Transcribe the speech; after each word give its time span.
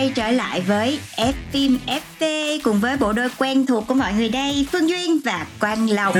quay 0.00 0.12
trở 0.14 0.30
lại 0.30 0.60
với 0.60 0.98
F 1.16 1.32
phim 1.52 1.78
FV 1.86 2.58
cùng 2.62 2.80
với 2.80 2.96
bộ 2.96 3.12
đôi 3.12 3.28
quen 3.38 3.66
thuộc 3.66 3.86
của 3.86 3.94
mọi 3.94 4.12
người 4.12 4.28
đây, 4.28 4.66
Phương 4.72 4.88
Duyên 4.88 5.20
và 5.24 5.46
Quang 5.60 5.90
Lộc. 5.90 6.14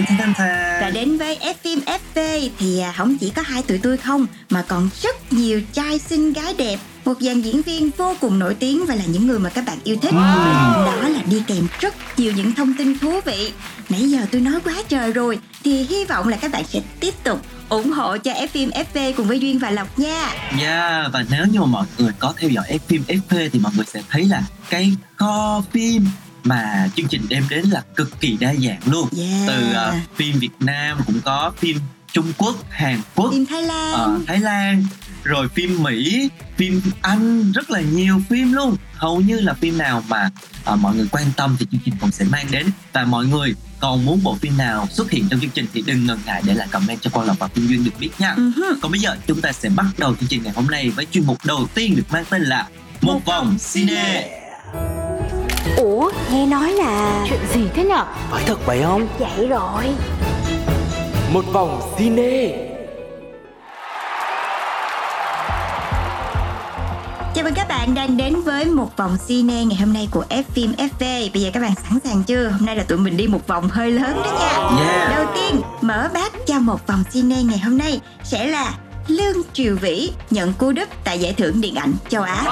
Và 0.80 0.90
đến 0.94 1.18
với 1.18 1.38
F 1.40 1.54
phim 1.62 1.80
FV 1.80 2.48
thì 2.58 2.80
à, 2.80 2.92
không 2.96 3.18
chỉ 3.18 3.30
có 3.30 3.42
hai 3.42 3.62
tụi 3.62 3.78
tôi 3.78 3.96
không 3.96 4.26
mà 4.50 4.64
còn 4.68 4.90
rất 5.02 5.32
nhiều 5.32 5.60
trai 5.72 5.98
xinh 5.98 6.32
gái 6.32 6.54
đẹp. 6.58 6.78
Một 7.04 7.14
dàn 7.20 7.40
diễn 7.40 7.62
viên 7.62 7.90
vô 7.96 8.16
cùng 8.20 8.38
nổi 8.38 8.54
tiếng 8.54 8.86
và 8.86 8.94
là 8.94 9.04
những 9.06 9.26
người 9.26 9.38
mà 9.38 9.50
các 9.50 9.64
bạn 9.66 9.78
yêu 9.84 9.96
thích. 10.02 10.12
Đó 10.12 11.08
là 11.08 11.22
đi 11.30 11.42
kèm 11.46 11.66
rất 11.80 11.94
nhiều 12.16 12.32
những 12.36 12.54
thông 12.54 12.74
tin 12.78 12.98
thú 12.98 13.20
vị. 13.24 13.52
Nãy 13.88 14.00
giờ 14.00 14.18
tôi 14.32 14.40
nói 14.40 14.60
quá 14.65 14.74
trời 14.88 15.12
rồi 15.12 15.38
thì 15.65 15.82
hy 15.82 16.04
vọng 16.04 16.28
là 16.28 16.37
các 16.37 16.52
bạn 16.52 16.65
sẽ 16.65 16.80
tiếp 17.00 17.15
tục 17.24 17.40
ủng 17.71 17.93
hộ 17.93 18.16
cho 18.16 18.32
F 18.32 18.46
phim 18.46 18.71
FV 18.71 19.13
cùng 19.16 19.26
với 19.26 19.40
Duyên 19.40 19.59
và 19.59 19.71
Lộc 19.71 19.99
nha 19.99 20.32
Yeah, 20.60 21.13
và 21.13 21.24
nếu 21.30 21.46
như 21.46 21.60
mà 21.60 21.66
mọi 21.66 21.87
người 21.99 22.12
có 22.18 22.35
theo 22.37 22.51
dõi 22.51 22.65
F 22.68 22.79
phim 22.88 23.02
FP 23.09 23.49
thì 23.52 23.59
mọi 23.59 23.73
người 23.77 23.85
sẽ 23.87 24.02
thấy 24.10 24.24
là 24.24 24.43
cái 24.71 24.96
kho 25.16 25.62
phim 25.73 26.07
mà 26.45 26.88
chương 26.96 27.09
trình 27.09 27.23
đem 27.29 27.45
đến 27.51 27.65
là 27.65 27.82
cực 27.96 28.21
kỳ 28.21 28.37
đa 28.40 28.54
dạng 28.54 28.80
luôn. 28.87 29.09
Yeah. 29.18 29.49
Từ 29.49 29.73
ờ, 29.73 29.95
phim 30.16 30.38
Việt 30.38 30.51
Nam 30.60 30.99
cũng 31.07 31.21
có 31.24 31.52
phim 31.57 31.79
Trung 32.12 32.32
Quốc, 32.38 32.54
Hàn 32.71 33.01
Quốc, 33.15 33.30
phim 33.30 33.46
Thái 33.46 33.62
Lan 33.62 33.93
ờ, 33.93 34.21
Thái 34.27 34.40
Lan, 34.40 34.84
rồi 35.24 35.49
phim 35.49 35.82
Mỹ, 35.82 36.29
phim 36.57 36.80
Anh 37.02 37.52
rất 37.52 37.71
là 37.71 37.80
nhiều 37.80 38.21
phim 38.30 38.52
luôn. 38.52 38.76
Hầu 38.96 39.21
như 39.21 39.40
là 39.40 39.54
phim 39.54 39.79
nào 39.79 40.02
mà 40.09 40.30
ờ, 40.65 40.77
mọi 40.77 40.96
người 40.96 41.07
quan 41.12 41.24
tâm 41.37 41.57
thì 41.59 41.66
chương 41.73 41.80
trình 41.85 41.95
cũng 42.01 42.10
sẽ 42.10 42.24
mang 42.24 42.46
đến 42.51 42.66
và 42.93 43.04
mọi 43.04 43.27
người 43.27 43.54
còn 43.80 44.04
muốn 44.04 44.21
bộ 44.23 44.37
phim 44.40 44.57
nào 44.59 44.87
xuất 44.90 45.10
hiện 45.10 45.29
trong 45.30 45.40
chương 45.40 45.51
trình 45.51 45.66
thì 45.73 45.82
đừng 45.87 46.07
ngần 46.07 46.18
ngại 46.27 46.43
để 46.46 46.54
lại 46.54 46.68
comment 46.71 47.01
cho 47.01 47.10
Quang 47.10 47.27
Lộc 47.27 47.38
và 47.38 47.49
Phương 47.54 47.68
Duyên 47.68 47.85
được 47.85 47.90
biết 48.01 48.10
nha. 48.18 48.35
Hứ. 48.35 48.62
Còn 48.82 48.93
bây 48.93 49.01
giờ 49.01 49.16
chúng 49.27 49.40
ta 49.40 49.52
sẽ 49.52 49.68
bắt 49.68 49.87
đầu 49.99 50.15
chương 50.21 50.29
trình 50.29 50.43
ngày 50.43 50.52
hôm 50.57 50.66
nay 50.66 50.90
với 50.90 51.07
chuyên 51.10 51.27
mục 51.27 51.38
đầu 51.45 51.66
tiên 51.74 51.96
được 51.96 52.07
mang 52.10 52.24
tên 52.30 52.43
là 52.43 52.68
Một 53.01 53.21
vòng 53.24 53.57
cine. 53.73 54.37
Ủa, 55.77 56.10
nghe 56.32 56.46
nói 56.46 56.73
là 56.73 57.24
Chuyện 57.29 57.40
gì 57.55 57.68
thế 57.74 57.84
nhở? 57.84 58.05
Phải 58.30 58.45
thật 58.46 58.66
vậy 58.66 58.82
không? 58.82 59.09
vậy 59.18 59.46
rồi 59.46 59.84
Một 61.32 61.45
vòng 61.52 61.95
cine 61.99 62.70
Chào 67.34 67.44
mừng 67.44 67.54
các 67.54 67.69
bạn 67.69 67.94
đang 67.94 68.16
đến 68.16 68.41
với 68.44 68.64
một 68.64 68.97
vòng 68.97 69.16
cine 69.26 69.64
ngày 69.64 69.78
hôm 69.78 69.92
nay 69.92 70.09
của 70.10 70.25
F 70.28 70.42
phim 70.54 70.72
FV. 70.72 71.31
Bây 71.32 71.42
giờ 71.42 71.50
các 71.53 71.60
bạn 71.60 71.75
sẵn 71.75 71.98
sàng 72.04 72.25
chưa? 72.25 72.48
Hôm 72.48 72.66
nay 72.66 72.76
là 72.76 72.82
tụi 72.82 72.98
mình 72.98 73.16
đi 73.16 73.26
một 73.26 73.47
vòng 73.47 73.69
hơi 73.69 73.91
lớn 73.91 74.20
đó 74.25 74.38
nha. 74.41 74.84
Yeah. 74.84 75.10
Đầu 75.10 75.26
tiên, 75.34 75.60
mở 75.81 76.09
bát 76.14 76.32
cho 76.47 76.59
một 76.59 76.87
vòng 76.87 77.04
cine 77.12 77.42
ngày 77.42 77.59
hôm 77.59 77.78
nay 77.78 78.00
sẽ 78.25 78.47
là 78.47 78.75
Lương 79.09 79.37
Triều 79.53 79.77
Vĩ 79.77 80.10
nhận 80.31 80.53
cú 80.53 80.72
đúp 80.72 80.88
tại 81.05 81.19
giải 81.19 81.32
thưởng 81.32 81.60
điện 81.60 81.75
ảnh 81.75 81.93
châu 82.09 82.22
Á. 82.22 82.43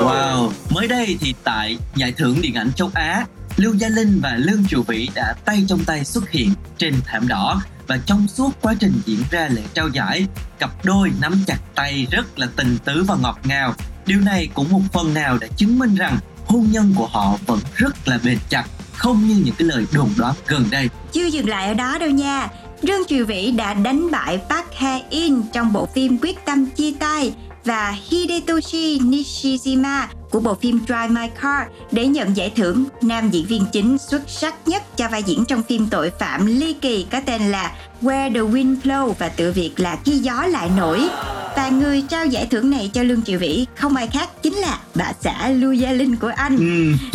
Wow, 0.00 0.50
mới 0.70 0.88
đây 0.88 1.16
thì 1.20 1.34
tại 1.44 1.78
giải 1.96 2.12
thưởng 2.12 2.36
điện 2.40 2.54
ảnh 2.54 2.72
châu 2.72 2.90
Á, 2.94 3.24
Lưu 3.56 3.74
Gia 3.74 3.88
Linh 3.88 4.20
và 4.22 4.34
Lương 4.36 4.64
Triều 4.68 4.82
Vĩ 4.82 5.08
đã 5.14 5.34
tay 5.44 5.64
trong 5.68 5.84
tay 5.84 6.04
xuất 6.04 6.30
hiện 6.30 6.52
trên 6.78 6.94
thảm 7.06 7.28
đỏ 7.28 7.60
và 7.86 7.98
trong 8.06 8.28
suốt 8.28 8.50
quá 8.60 8.74
trình 8.80 9.00
diễn 9.06 9.22
ra 9.30 9.48
lễ 9.50 9.62
trao 9.74 9.88
giải, 9.88 10.26
cặp 10.58 10.84
đôi 10.84 11.10
nắm 11.20 11.32
chặt 11.46 11.58
tay 11.74 12.06
rất 12.10 12.38
là 12.38 12.46
tình 12.56 12.78
tứ 12.84 13.04
và 13.08 13.16
ngọt 13.22 13.38
ngào. 13.44 13.74
Điều 14.08 14.20
này 14.20 14.48
cũng 14.54 14.68
một 14.70 14.80
phần 14.92 15.14
nào 15.14 15.38
đã 15.38 15.46
chứng 15.56 15.78
minh 15.78 15.94
rằng 15.94 16.18
hôn 16.46 16.66
nhân 16.70 16.94
của 16.96 17.06
họ 17.06 17.38
vẫn 17.46 17.60
rất 17.74 18.08
là 18.08 18.18
bền 18.24 18.38
chặt, 18.48 18.64
không 18.92 19.28
như 19.28 19.42
những 19.44 19.54
cái 19.58 19.68
lời 19.68 19.86
đồn 19.92 20.08
đoán 20.16 20.34
gần 20.46 20.64
đây. 20.70 20.88
Chưa 21.12 21.26
dừng 21.26 21.48
lại 21.48 21.68
ở 21.68 21.74
đó 21.74 21.98
đâu 21.98 22.10
nha. 22.10 22.48
Dương 22.82 23.02
Triều 23.08 23.26
Vĩ 23.26 23.50
đã 23.50 23.74
đánh 23.74 24.10
bại 24.10 24.40
Park 24.48 24.66
Hae-in 24.74 25.42
trong 25.52 25.72
bộ 25.72 25.88
phim 25.94 26.18
Quyết 26.18 26.44
tâm 26.44 26.66
chia 26.66 26.92
tay 27.00 27.32
và 27.64 27.90
Hidetoshi 28.10 28.98
Nishijima 28.98 30.06
của 30.30 30.40
bộ 30.40 30.54
phim 30.54 30.80
Drive 30.86 31.08
My 31.08 31.26
Car 31.42 31.66
để 31.92 32.06
nhận 32.06 32.36
giải 32.36 32.52
thưởng. 32.56 32.84
Nam 33.02 33.30
diễn 33.30 33.46
viên 33.46 33.64
chính 33.72 33.98
xuất 33.98 34.22
sắc 34.26 34.54
nhất 34.66 34.96
cho 34.96 35.08
vai 35.08 35.22
diễn 35.22 35.44
trong 35.44 35.62
phim 35.62 35.86
tội 35.90 36.10
phạm 36.18 36.46
ly 36.46 36.72
kỳ 36.72 37.06
có 37.10 37.20
tên 37.26 37.42
là 37.42 37.72
Where 38.02 38.32
the 38.34 38.40
Wind 38.40 38.76
Blows 38.84 39.12
và 39.18 39.28
tự 39.28 39.52
việc 39.52 39.80
là 39.80 39.96
Khi 40.04 40.12
gió 40.12 40.46
lại 40.46 40.70
nổi. 40.76 41.08
Và 41.56 41.68
người 41.68 42.02
trao 42.08 42.26
giải 42.26 42.46
thưởng 42.50 42.70
này 42.70 42.90
cho 42.94 43.02
Lương 43.02 43.22
Triều 43.22 43.38
Vĩ 43.38 43.66
không 43.74 43.96
ai 43.96 44.06
khác 44.06 44.28
chính 44.42 44.54
là 44.54 44.78
bà 44.94 45.12
xã 45.20 45.48
Lưu 45.48 45.72
Gia 45.72 45.92
Linh 45.92 46.16
của 46.16 46.32
anh. 46.36 46.56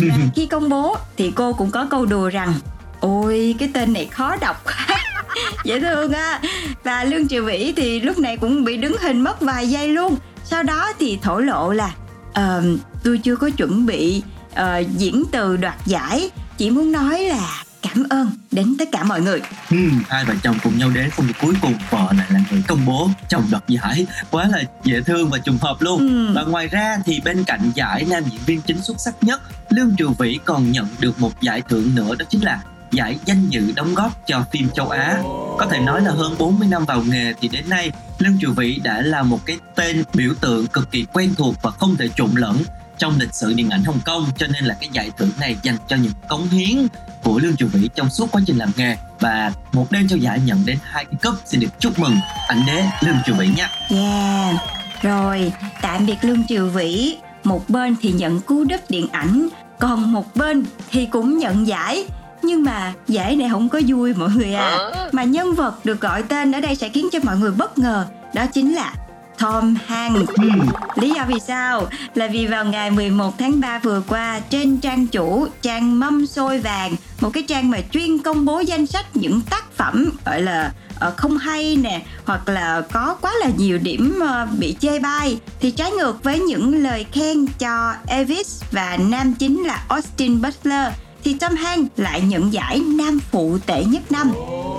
Và 0.00 0.16
khi 0.36 0.46
công 0.46 0.68
bố 0.68 0.96
thì 1.16 1.32
cô 1.34 1.52
cũng 1.52 1.70
có 1.70 1.86
câu 1.90 2.06
đùa 2.06 2.28
rằng 2.28 2.54
Ôi 3.00 3.54
cái 3.58 3.70
tên 3.74 3.92
này 3.92 4.06
khó 4.06 4.36
đọc 4.36 4.64
quá. 4.64 4.86
Dễ 5.64 5.80
thương 5.80 6.12
á. 6.12 6.40
Và 6.84 7.04
Lương 7.04 7.28
Triều 7.28 7.44
Vĩ 7.44 7.72
thì 7.76 8.00
lúc 8.00 8.18
này 8.18 8.36
cũng 8.36 8.64
bị 8.64 8.76
đứng 8.76 8.96
hình 9.00 9.20
mất 9.20 9.40
vài 9.40 9.70
giây 9.70 9.88
luôn. 9.88 10.16
Sau 10.44 10.62
đó 10.62 10.92
thì 10.98 11.18
thổ 11.22 11.38
lộ 11.38 11.72
là 11.72 11.90
"Ờ, 12.32 12.62
Tôi 13.04 13.18
chưa 13.18 13.36
có 13.36 13.50
chuẩn 13.50 13.86
bị 13.86 14.22
ờ, 14.54 14.78
diễn 14.78 15.24
từ 15.32 15.56
đoạt 15.56 15.74
giải. 15.86 16.30
Chỉ 16.56 16.70
muốn 16.70 16.92
nói 16.92 17.20
là 17.22 17.62
cảm 17.82 18.04
ơn 18.10 18.30
đến 18.50 18.74
tất 18.78 18.88
cả 18.92 19.04
mọi 19.04 19.20
người. 19.20 19.40
Ừm, 19.70 20.02
hai 20.08 20.24
vợ 20.24 20.34
chồng 20.42 20.56
cùng 20.62 20.78
nhau 20.78 20.90
đến 20.90 21.10
rồi 21.16 21.28
cuối 21.40 21.54
cùng. 21.62 21.74
Vợ 21.90 22.12
lại 22.16 22.26
là 22.30 22.40
người 22.50 22.62
công 22.68 22.86
bố 22.86 23.08
chồng 23.28 23.44
đoạt 23.50 23.68
giải. 23.68 24.06
Quá 24.30 24.48
là 24.48 24.62
dễ 24.84 25.00
thương 25.00 25.30
và 25.30 25.38
trùng 25.38 25.58
hợp 25.60 25.82
luôn. 25.82 25.98
Ừm. 25.98 26.34
và 26.34 26.42
ngoài 26.42 26.68
ra 26.68 26.98
thì 27.04 27.20
bên 27.24 27.44
cạnh 27.44 27.70
giải 27.74 28.06
nam 28.10 28.22
diễn 28.30 28.40
viên 28.46 28.60
chính 28.60 28.82
xuất 28.82 29.00
sắc 29.00 29.14
nhất 29.22 29.40
Lương 29.70 29.96
Triều 29.98 30.12
Vĩ 30.12 30.38
còn 30.44 30.72
nhận 30.72 30.86
được 31.00 31.20
một 31.20 31.40
giải 31.40 31.62
thưởng 31.68 31.94
nữa 31.94 32.14
đó 32.18 32.24
chính 32.28 32.44
là 32.44 32.62
giải 32.92 33.18
danh 33.24 33.46
dự 33.48 33.72
đóng 33.76 33.94
góp 33.94 34.26
cho 34.26 34.44
phim 34.52 34.68
châu 34.70 34.88
Á. 34.88 35.18
Có 35.58 35.66
thể 35.70 35.80
nói 35.80 36.02
là 36.02 36.10
hơn 36.10 36.34
40 36.38 36.68
năm 36.68 36.84
vào 36.84 37.02
nghề 37.02 37.32
thì 37.40 37.48
đến 37.48 37.68
nay 37.68 37.90
Lương 38.18 38.38
Triều 38.40 38.52
Vĩ 38.52 38.80
đã 38.84 39.00
là 39.00 39.22
một 39.22 39.40
cái 39.46 39.56
tên 39.74 40.02
biểu 40.14 40.34
tượng 40.40 40.66
cực 40.66 40.90
kỳ 40.90 41.06
quen 41.12 41.34
thuộc 41.36 41.54
và 41.62 41.70
không 41.70 41.96
thể 41.96 42.08
trộn 42.16 42.30
lẫn 42.34 42.56
trong 42.98 43.18
lịch 43.18 43.34
sử 43.34 43.52
điện 43.52 43.70
ảnh 43.70 43.84
Hồng 43.84 44.00
Kông 44.04 44.26
cho 44.36 44.46
nên 44.46 44.64
là 44.64 44.76
cái 44.80 44.88
giải 44.92 45.10
thưởng 45.16 45.30
này 45.40 45.56
dành 45.62 45.76
cho 45.88 45.96
những 45.96 46.12
cống 46.28 46.48
hiến 46.48 46.86
của 47.22 47.38
Lương 47.38 47.56
Triều 47.56 47.68
Vĩ 47.68 47.88
trong 47.94 48.10
suốt 48.10 48.32
quá 48.32 48.42
trình 48.46 48.58
làm 48.58 48.70
nghề. 48.76 48.96
Và 49.20 49.52
một 49.72 49.92
đêm 49.92 50.08
trao 50.08 50.18
giải 50.18 50.40
nhận 50.44 50.66
đến 50.66 50.78
hai 50.82 51.04
cái 51.04 51.14
cúp 51.22 51.34
xin 51.46 51.60
được 51.60 51.80
chúc 51.80 51.98
mừng 51.98 52.16
ảnh 52.48 52.62
đế 52.66 52.84
Lương 53.00 53.16
Triều 53.26 53.34
Vĩ 53.34 53.48
nha. 53.56 53.68
Yeah. 53.88 54.56
Rồi 55.02 55.52
tạm 55.82 56.06
biệt 56.06 56.16
Lương 56.22 56.46
Triều 56.46 56.68
Vĩ. 56.68 57.16
Một 57.44 57.68
bên 57.68 57.96
thì 58.00 58.12
nhận 58.12 58.40
cú 58.40 58.64
đúp 58.64 58.80
điện 58.88 59.08
ảnh 59.12 59.48
Còn 59.78 60.12
một 60.12 60.36
bên 60.36 60.64
thì 60.90 61.06
cũng 61.06 61.38
nhận 61.38 61.66
giải. 61.66 62.04
Nhưng 62.42 62.64
mà 62.64 62.92
giải 63.08 63.36
này 63.36 63.48
không 63.48 63.68
có 63.68 63.80
vui 63.86 64.14
mọi 64.14 64.30
người 64.30 64.54
à. 64.54 64.78
Mà 65.12 65.24
nhân 65.24 65.54
vật 65.54 65.84
được 65.84 66.00
gọi 66.00 66.22
tên 66.22 66.52
ở 66.52 66.60
đây 66.60 66.76
sẽ 66.76 66.88
khiến 66.88 67.08
cho 67.12 67.18
mọi 67.22 67.36
người 67.36 67.50
bất 67.50 67.78
ngờ. 67.78 68.06
Đó 68.34 68.46
chính 68.46 68.74
là 68.74 68.94
Tom 69.38 69.76
Hanks. 69.86 70.30
Lý 70.96 71.12
do 71.16 71.24
vì 71.28 71.34
sao? 71.46 71.86
Là 72.14 72.26
vì 72.26 72.46
vào 72.46 72.64
ngày 72.64 72.90
11 72.90 73.38
tháng 73.38 73.60
3 73.60 73.78
vừa 73.78 74.02
qua 74.08 74.40
Trên 74.50 74.76
trang 74.76 75.06
chủ 75.06 75.46
trang 75.62 76.00
Mâm 76.00 76.26
Xôi 76.26 76.58
Vàng 76.58 76.96
Một 77.20 77.30
cái 77.32 77.42
trang 77.42 77.70
mà 77.70 77.78
chuyên 77.92 78.18
công 78.18 78.44
bố 78.44 78.60
danh 78.60 78.86
sách 78.86 79.16
những 79.16 79.40
tác 79.50 79.72
phẩm 79.72 80.10
Gọi 80.24 80.42
là 80.42 80.72
ờ, 81.00 81.14
không 81.16 81.38
hay 81.38 81.76
nè 81.76 82.02
Hoặc 82.24 82.48
là 82.48 82.82
có 82.92 83.16
quá 83.20 83.32
là 83.40 83.50
nhiều 83.58 83.78
điểm 83.78 84.20
ờ, 84.20 84.46
bị 84.58 84.76
chê 84.80 84.98
bai 84.98 85.38
Thì 85.60 85.70
trái 85.70 85.90
ngược 85.90 86.22
với 86.22 86.40
những 86.40 86.82
lời 86.82 87.06
khen 87.12 87.46
cho 87.58 87.94
Elvis 88.06 88.62
Và 88.72 88.98
nam 89.10 89.34
chính 89.34 89.62
là 89.62 89.84
Austin 89.88 90.42
Butler 90.42 90.92
thì 91.24 91.34
Tom 91.34 91.54
Hanks 91.54 91.90
lại 91.96 92.20
nhận 92.20 92.52
giải 92.52 92.80
nam 92.98 93.18
phụ 93.30 93.58
tệ 93.66 93.84
nhất 93.84 94.12
năm 94.12 94.32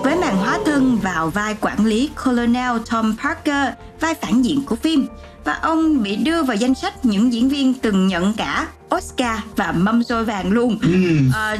với 0.06 0.16
màn 0.16 0.36
hóa 0.36 0.58
thân 0.66 0.98
vào 1.02 1.30
vai 1.30 1.56
quản 1.60 1.86
lý 1.86 2.10
Colonel 2.24 2.70
Tom 2.90 3.16
Parker, 3.22 3.74
vai 4.00 4.14
phản 4.14 4.42
diện 4.42 4.62
của 4.66 4.76
phim. 4.76 5.06
Và 5.44 5.52
ông 5.52 6.02
bị 6.02 6.16
đưa 6.16 6.42
vào 6.42 6.56
danh 6.56 6.74
sách 6.74 7.04
những 7.04 7.32
diễn 7.32 7.48
viên 7.48 7.74
từng 7.74 8.06
nhận 8.06 8.32
cả 8.32 8.66
Oscar 8.94 9.38
và 9.56 9.72
mâm 9.72 10.04
xôi 10.04 10.24
vàng 10.24 10.52
luôn. 10.52 10.78
Ừm. 10.82 11.30
Ờ, 11.34 11.56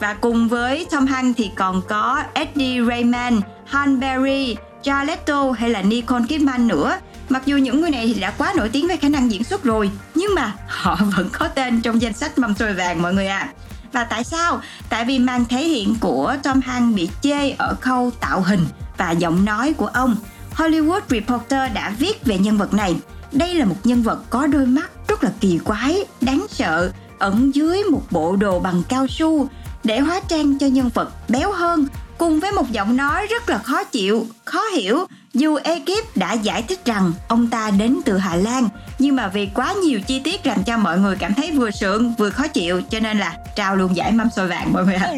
và 0.00 0.14
cùng 0.14 0.48
với 0.48 0.86
Tom 0.90 1.06
Hanks 1.06 1.38
thì 1.38 1.50
còn 1.56 1.82
có 1.88 2.22
Eddie 2.34 2.84
Raymond, 2.88 3.42
Han 3.66 4.00
Berry, 4.00 4.56
Jared 4.82 5.04
Leto 5.04 5.50
hay 5.50 5.70
là 5.70 5.82
Nicole 5.82 6.24
Kidman 6.28 6.68
nữa. 6.68 6.98
Mặc 7.28 7.42
dù 7.46 7.56
những 7.56 7.80
người 7.80 7.90
này 7.90 8.12
thì 8.14 8.20
đã 8.20 8.30
quá 8.30 8.52
nổi 8.56 8.68
tiếng 8.68 8.88
về 8.88 8.96
khả 8.96 9.08
năng 9.08 9.30
diễn 9.32 9.44
xuất 9.44 9.64
rồi, 9.64 9.90
nhưng 10.14 10.34
mà 10.34 10.52
họ 10.68 10.98
vẫn 11.16 11.28
có 11.32 11.48
tên 11.48 11.80
trong 11.80 12.02
danh 12.02 12.12
sách 12.12 12.38
mâm 12.38 12.54
xôi 12.54 12.72
vàng 12.72 13.02
mọi 13.02 13.14
người 13.14 13.26
ạ. 13.26 13.38
À. 13.38 13.52
Và 13.96 14.04
tại 14.04 14.24
sao? 14.24 14.60
Tại 14.88 15.04
vì 15.04 15.18
màn 15.18 15.44
thể 15.44 15.64
hiện 15.64 15.94
của 16.00 16.36
Tom 16.42 16.60
Hanks 16.60 16.96
bị 16.96 17.08
chê 17.22 17.50
ở 17.50 17.76
khâu 17.80 18.10
tạo 18.20 18.40
hình 18.40 18.66
và 18.96 19.10
giọng 19.10 19.44
nói 19.44 19.72
của 19.72 19.86
ông. 19.86 20.16
Hollywood 20.56 21.00
Reporter 21.08 21.72
đã 21.74 21.92
viết 21.98 22.24
về 22.24 22.38
nhân 22.38 22.58
vật 22.58 22.74
này. 22.74 22.96
Đây 23.32 23.54
là 23.54 23.64
một 23.64 23.76
nhân 23.84 24.02
vật 24.02 24.18
có 24.30 24.46
đôi 24.46 24.66
mắt 24.66 24.90
rất 25.08 25.24
là 25.24 25.30
kỳ 25.40 25.58
quái, 25.58 26.04
đáng 26.20 26.46
sợ, 26.50 26.92
ẩn 27.18 27.54
dưới 27.54 27.84
một 27.84 28.02
bộ 28.10 28.36
đồ 28.36 28.60
bằng 28.60 28.82
cao 28.88 29.06
su 29.06 29.48
để 29.84 30.00
hóa 30.00 30.20
trang 30.28 30.58
cho 30.58 30.66
nhân 30.66 30.90
vật 30.94 31.10
béo 31.28 31.52
hơn 31.52 31.86
cùng 32.18 32.40
với 32.40 32.52
một 32.52 32.72
giọng 32.72 32.96
nói 32.96 33.26
rất 33.26 33.48
là 33.48 33.58
khó 33.58 33.84
chịu, 33.84 34.26
khó 34.44 34.62
hiểu 34.62 35.06
dù 35.34 35.56
ekip 35.64 36.16
đã 36.16 36.32
giải 36.32 36.62
thích 36.62 36.84
rằng 36.84 37.12
ông 37.28 37.46
ta 37.46 37.70
đến 37.70 38.00
từ 38.04 38.18
Hà 38.18 38.36
Lan 38.36 38.68
nhưng 38.98 39.16
mà 39.16 39.28
vì 39.28 39.46
quá 39.46 39.74
nhiều 39.84 40.00
chi 40.00 40.20
tiết 40.20 40.46
làm 40.46 40.64
cho 40.64 40.76
mọi 40.76 40.98
người 40.98 41.16
cảm 41.16 41.34
thấy 41.34 41.50
vừa 41.50 41.70
sượng 41.70 42.14
vừa 42.14 42.30
khó 42.30 42.48
chịu 42.48 42.82
cho 42.90 43.00
nên 43.00 43.18
là 43.18 43.36
trao 43.54 43.76
luôn 43.76 43.96
giải 43.96 44.12
mâm 44.12 44.30
xôi 44.30 44.48
vàng 44.48 44.72
mọi 44.72 44.84
người 44.84 44.94
ạ. 44.94 45.12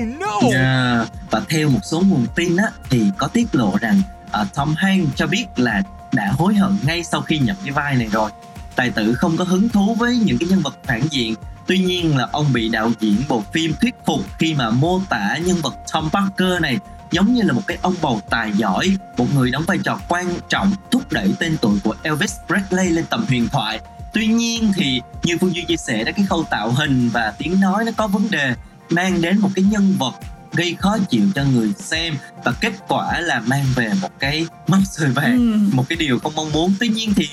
Yeah. 0.53 1.09
Và 1.31 1.43
theo 1.49 1.69
một 1.69 1.81
số 1.83 2.03
nguồn 2.09 2.27
tin 2.35 2.57
á, 2.57 2.71
thì 2.91 3.03
có 3.19 3.27
tiết 3.27 3.47
lộ 3.53 3.77
rằng 3.81 4.03
uh, 4.43 4.55
Tom 4.55 4.75
Hanks 4.77 5.17
cho 5.17 5.27
biết 5.27 5.47
là 5.57 5.83
đã 6.13 6.33
hối 6.39 6.55
hận 6.55 6.77
ngay 6.87 7.05
sau 7.05 7.21
khi 7.21 7.39
nhận 7.39 7.57
cái 7.65 7.73
vai 7.73 7.97
này 7.97 8.09
rồi. 8.13 8.31
Tài 8.77 8.91
tử 8.91 9.15
không 9.15 9.37
có 9.37 9.45
hứng 9.45 9.69
thú 9.69 9.95
với 9.95 10.17
những 10.17 10.39
cái 10.39 10.49
nhân 10.49 10.61
vật 10.61 10.75
phản 10.85 11.01
diện 11.11 11.35
Tuy 11.69 11.79
nhiên 11.79 12.17
là 12.17 12.29
ông 12.33 12.53
bị 12.53 12.69
đạo 12.69 12.91
diễn 13.01 13.17
bộ 13.29 13.43
phim 13.53 13.75
thuyết 13.81 13.95
phục 14.07 14.21
khi 14.39 14.55
mà 14.55 14.71
mô 14.71 15.01
tả 15.09 15.37
nhân 15.47 15.57
vật 15.63 15.75
Tom 15.93 16.11
Parker 16.13 16.63
này 16.63 16.79
giống 17.11 17.35
như 17.35 17.43
là 17.43 17.53
một 17.53 17.63
cái 17.67 17.79
ông 17.83 17.95
bầu 18.03 18.21
tài 18.31 18.53
giỏi, 18.53 18.97
một 19.17 19.27
người 19.35 19.51
đóng 19.51 19.65
vai 19.67 19.79
trò 19.85 20.01
quan 20.09 20.27
trọng 20.49 20.73
thúc 20.91 21.13
đẩy 21.13 21.35
tên 21.39 21.57
tuổi 21.61 21.79
của 21.85 21.95
Elvis 22.03 22.35
Presley 22.47 22.89
lên 22.91 23.05
tầm 23.11 23.25
huyền 23.29 23.49
thoại. 23.49 23.81
Tuy 24.15 24.27
nhiên 24.27 24.73
thì 24.77 25.01
như 25.23 25.39
Phương 25.41 25.55
Duy 25.55 25.63
chia 25.63 25.77
sẻ 25.77 26.05
đó 26.05 26.13
cái 26.17 26.27
khâu 26.29 26.45
tạo 26.51 26.71
hình 26.71 27.09
và 27.13 27.33
tiếng 27.39 27.61
nói 27.61 27.85
nó 27.85 27.93
có 27.97 28.07
vấn 28.07 28.31
đề 28.31 28.55
mang 28.91 29.23
đến 29.23 29.39
một 29.39 29.51
cái 29.55 29.65
nhân 29.71 29.95
vật 29.99 30.15
gây 30.53 30.75
khó 30.79 30.99
chịu 31.11 31.25
cho 31.35 31.45
người 31.45 31.73
xem 31.79 32.15
và 32.45 32.53
kết 32.53 32.73
quả 32.89 33.21
là 33.21 33.41
mang 33.41 33.65
về 33.75 33.93
một 34.03 34.11
cái 34.19 34.47
mâm 34.67 34.83
sời 34.91 35.11
vàng 35.11 35.37
ừ. 35.37 35.77
một 35.77 35.85
cái 35.89 35.97
điều 35.97 36.19
không 36.19 36.35
mong 36.37 36.53
muốn 36.53 36.75
tuy 36.81 36.89
nhiên 36.89 37.15
thì 37.17 37.29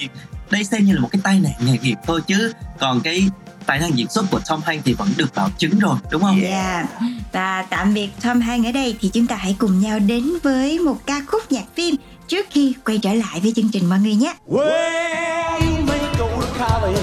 đây 0.52 0.64
xem 0.64 0.86
như 0.86 0.94
là 0.94 1.00
một 1.00 1.10
cái 1.12 1.20
tai 1.24 1.40
nạn 1.40 1.54
nghề 1.60 1.78
nghiệp 1.78 1.98
thôi 2.08 2.22
chứ 2.28 2.52
còn 2.80 3.02
cái 3.02 3.30
tài 3.66 3.80
năng 3.80 3.98
diễn 3.98 4.10
xuất 4.10 4.26
của 4.32 4.40
Tom 4.50 4.62
Hanks 4.66 4.86
thì 4.86 4.94
vẫn 4.94 5.08
được 5.18 5.36
bảo 5.36 5.50
chứng 5.58 5.80
rồi 5.80 5.96
đúng 6.12 6.22
không? 6.22 6.42
Yeah. 6.42 6.86
Và 7.32 7.66
tạm 7.70 7.94
biệt 7.94 8.10
Tom 8.24 8.42
Hanks 8.42 8.66
ở 8.66 8.72
đây 8.72 8.96
thì 9.02 9.10
chúng 9.14 9.28
ta 9.28 9.36
hãy 9.36 9.56
cùng 9.60 9.80
nhau 9.80 10.00
đến 10.00 10.24
với 10.44 10.80
một 10.80 10.98
ca 11.06 11.22
khúc 11.28 11.52
nhạc 11.52 11.66
phim 11.76 11.96
trước 12.28 12.46
khi 12.52 12.74
quay 12.86 12.98
trở 12.98 13.14
lại 13.14 13.40
với 13.42 13.54
chương 13.56 13.70
trình 13.70 13.90
mọi 13.90 14.00
người 14.00 14.16
nhé. 14.16 14.34
Well, 14.48 15.60
you 15.60 15.86
may 15.88 16.00
go 16.20 16.28
to 16.42 16.66
college, 16.66 17.02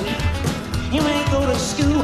you 0.93 1.03
may 1.05 1.25
go 1.33 1.41
to 1.41 1.59
school, 1.59 2.03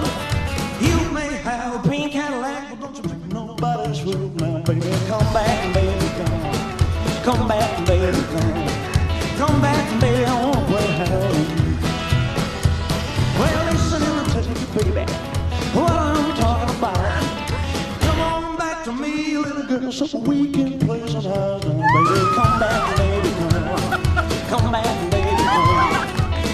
you 0.80 1.12
may 1.12 1.30
have 1.44 1.72
a 1.72 1.78
pink 1.90 2.12
Cadillac, 2.12 2.62
but 2.70 2.80
don't 2.80 2.94
you 2.94 3.02
break 3.02 3.34
nobody's 3.34 4.04
rule 4.04 4.30
now, 4.38 4.62
baby. 4.66 4.92
Come 5.08 5.26
back, 5.34 5.74
baby, 5.74 6.08
come. 6.18 6.38
Come 7.24 7.48
back, 7.48 7.86
baby, 7.86 8.18
come. 8.32 8.68
Come 9.38 9.62
back, 9.62 10.00
baby, 10.00 10.24
I 10.24 10.44
wanna 10.44 10.66
play 10.66 10.88
house. 10.98 11.27
Girl, 19.68 19.92
so 19.92 20.18
we 20.20 20.50
can 20.50 20.78
play 20.78 21.06
some 21.08 21.24
house. 21.24 21.62
Baby, 21.62 22.20
come 22.34 22.58
back, 22.58 22.96
baby, 22.96 23.30
come. 23.36 23.52
Come 24.48 24.72
back, 24.72 25.10
baby, 25.10 25.36
come. 25.36 26.06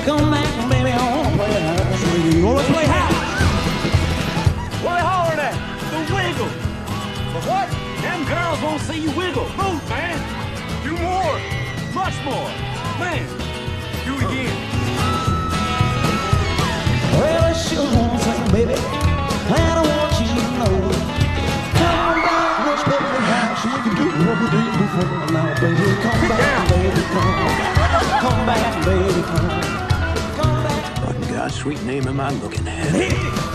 Come 0.04 0.30
back, 0.32 0.50
baby, 0.68 0.90
I 0.90 0.98
wanna 1.14 1.36
play 1.36 1.52
house. 1.62 2.34
You 2.34 2.44
wanna 2.44 2.64
play 2.74 2.86
house? 2.86 3.14
What 4.82 4.92
are 4.92 4.98
they 4.98 5.06
hollering 5.06 5.42
at? 5.46 5.54
The 5.90 5.98
wiggle. 6.12 6.50
The 7.32 7.40
what? 7.48 7.68
Them 8.02 8.20
girls 8.26 8.60
won't 8.62 8.80
see 8.82 8.98
you 8.98 9.12
wiggle. 9.12 9.46
Move, 9.56 9.88
man. 9.88 10.18
Do 10.82 10.92
more. 10.98 11.38
Much 11.94 12.16
more. 12.24 12.50
Man, 12.98 13.22
baby, 25.72 26.02
come 26.02 26.28
back, 26.28 26.68
baby, 26.68 27.00
come. 27.12 28.20
Come 28.20 28.46
back, 28.46 28.84
baby, 28.84 29.22
come. 29.22 29.48
Come. 30.36 31.06
What 31.06 31.16
in 31.16 31.34
God's 31.34 31.54
sweet 31.54 31.82
name 31.84 32.06
am 32.06 32.20
I 32.20 32.30
looking 32.32 32.68
at? 32.68 33.53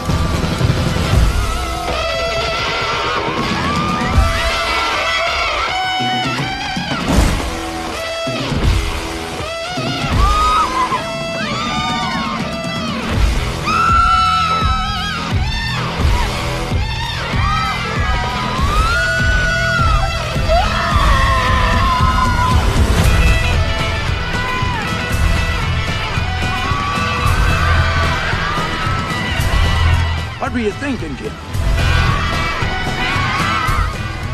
What 30.50 30.56
were 30.56 30.66
you 30.66 30.72
thinking, 30.82 31.16
kid? 31.16 31.32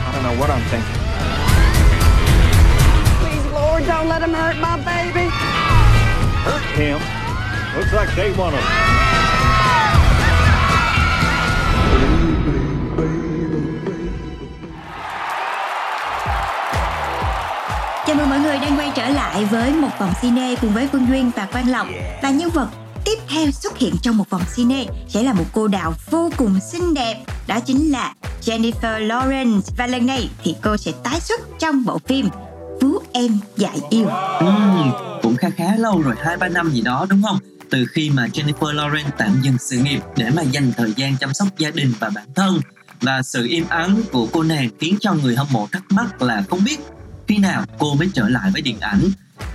I 0.07 0.11
don't 0.13 0.23
know 0.23 0.39
what 0.39 0.49
I'm 0.49 0.63
thinking. 0.71 0.99
Please, 3.19 3.45
Lord, 3.51 3.85
don't 3.85 4.07
let 4.07 4.21
him 4.21 4.33
hurt 4.33 4.55
my 4.61 4.77
baby. 4.77 5.27
Hurt 6.47 6.63
him? 6.79 6.99
Looks 7.75 7.91
like 7.91 8.15
they 8.15 8.31
want 8.31 8.55
to. 8.55 8.61
Chào 18.07 18.15
mừng 18.15 18.29
mọi 18.29 18.39
người 18.39 18.57
đang 18.59 18.77
quay 18.77 18.91
trở 18.95 19.07
lại 19.07 19.45
với 19.45 19.73
một 19.73 19.89
vòng 19.99 20.13
cine 20.21 20.55
cùng 20.61 20.73
với 20.73 20.87
Phương 20.91 21.07
Duyên 21.07 21.31
và 21.35 21.45
Quang 21.45 21.69
Lộc 21.69 21.87
và 22.21 22.29
nhân 22.29 22.49
vật 22.49 22.67
theo 23.35 23.51
xuất 23.51 23.77
hiện 23.77 23.95
trong 24.01 24.17
một 24.17 24.29
vòng 24.29 24.41
cine 24.55 24.85
sẽ 25.07 25.23
là 25.23 25.33
một 25.33 25.43
cô 25.53 25.67
đào 25.67 25.93
vô 26.09 26.31
cùng 26.37 26.59
xinh 26.71 26.93
đẹp. 26.93 27.23
Đó 27.47 27.59
chính 27.59 27.91
là 27.91 28.13
Jennifer 28.41 29.07
Lawrence. 29.07 29.61
Và 29.77 29.87
lần 29.87 30.05
này 30.05 30.29
thì 30.43 30.55
cô 30.61 30.77
sẽ 30.77 30.91
tái 31.03 31.19
xuất 31.19 31.41
trong 31.59 31.85
bộ 31.85 31.99
phim 32.07 32.29
Vú 32.81 32.99
em 33.13 33.37
dạy 33.57 33.79
yêu. 33.89 34.07
Ừ, 34.39 34.47
cũng 35.21 35.35
khá 35.35 35.49
khá 35.49 35.75
lâu 35.77 36.01
rồi 36.01 36.15
hai 36.23 36.37
ba 36.37 36.47
năm 36.47 36.71
gì 36.71 36.81
đó 36.81 37.05
đúng 37.09 37.23
không? 37.23 37.39
Từ 37.69 37.85
khi 37.91 38.09
mà 38.09 38.27
Jennifer 38.27 38.73
Lawrence 38.73 39.09
tạm 39.17 39.39
dừng 39.41 39.57
sự 39.59 39.77
nghiệp 39.77 39.99
để 40.17 40.29
mà 40.35 40.41
dành 40.41 40.71
thời 40.77 40.93
gian 40.95 41.17
chăm 41.17 41.33
sóc 41.33 41.47
gia 41.57 41.69
đình 41.69 41.93
và 41.99 42.09
bản 42.09 42.25
thân. 42.35 42.59
Và 43.01 43.21
sự 43.21 43.47
im 43.49 43.65
ắng 43.69 44.01
của 44.11 44.27
cô 44.31 44.43
nàng 44.43 44.69
khiến 44.79 44.97
cho 45.01 45.13
người 45.13 45.35
hâm 45.35 45.47
mộ 45.51 45.67
thắc 45.71 45.83
mắc 45.89 46.21
là 46.21 46.43
không 46.49 46.63
biết 46.63 46.79
khi 47.27 47.37
nào 47.37 47.63
cô 47.79 47.95
mới 47.95 48.09
trở 48.13 48.29
lại 48.29 48.49
với 48.53 48.61
điện 48.61 48.77
ảnh. 48.79 49.01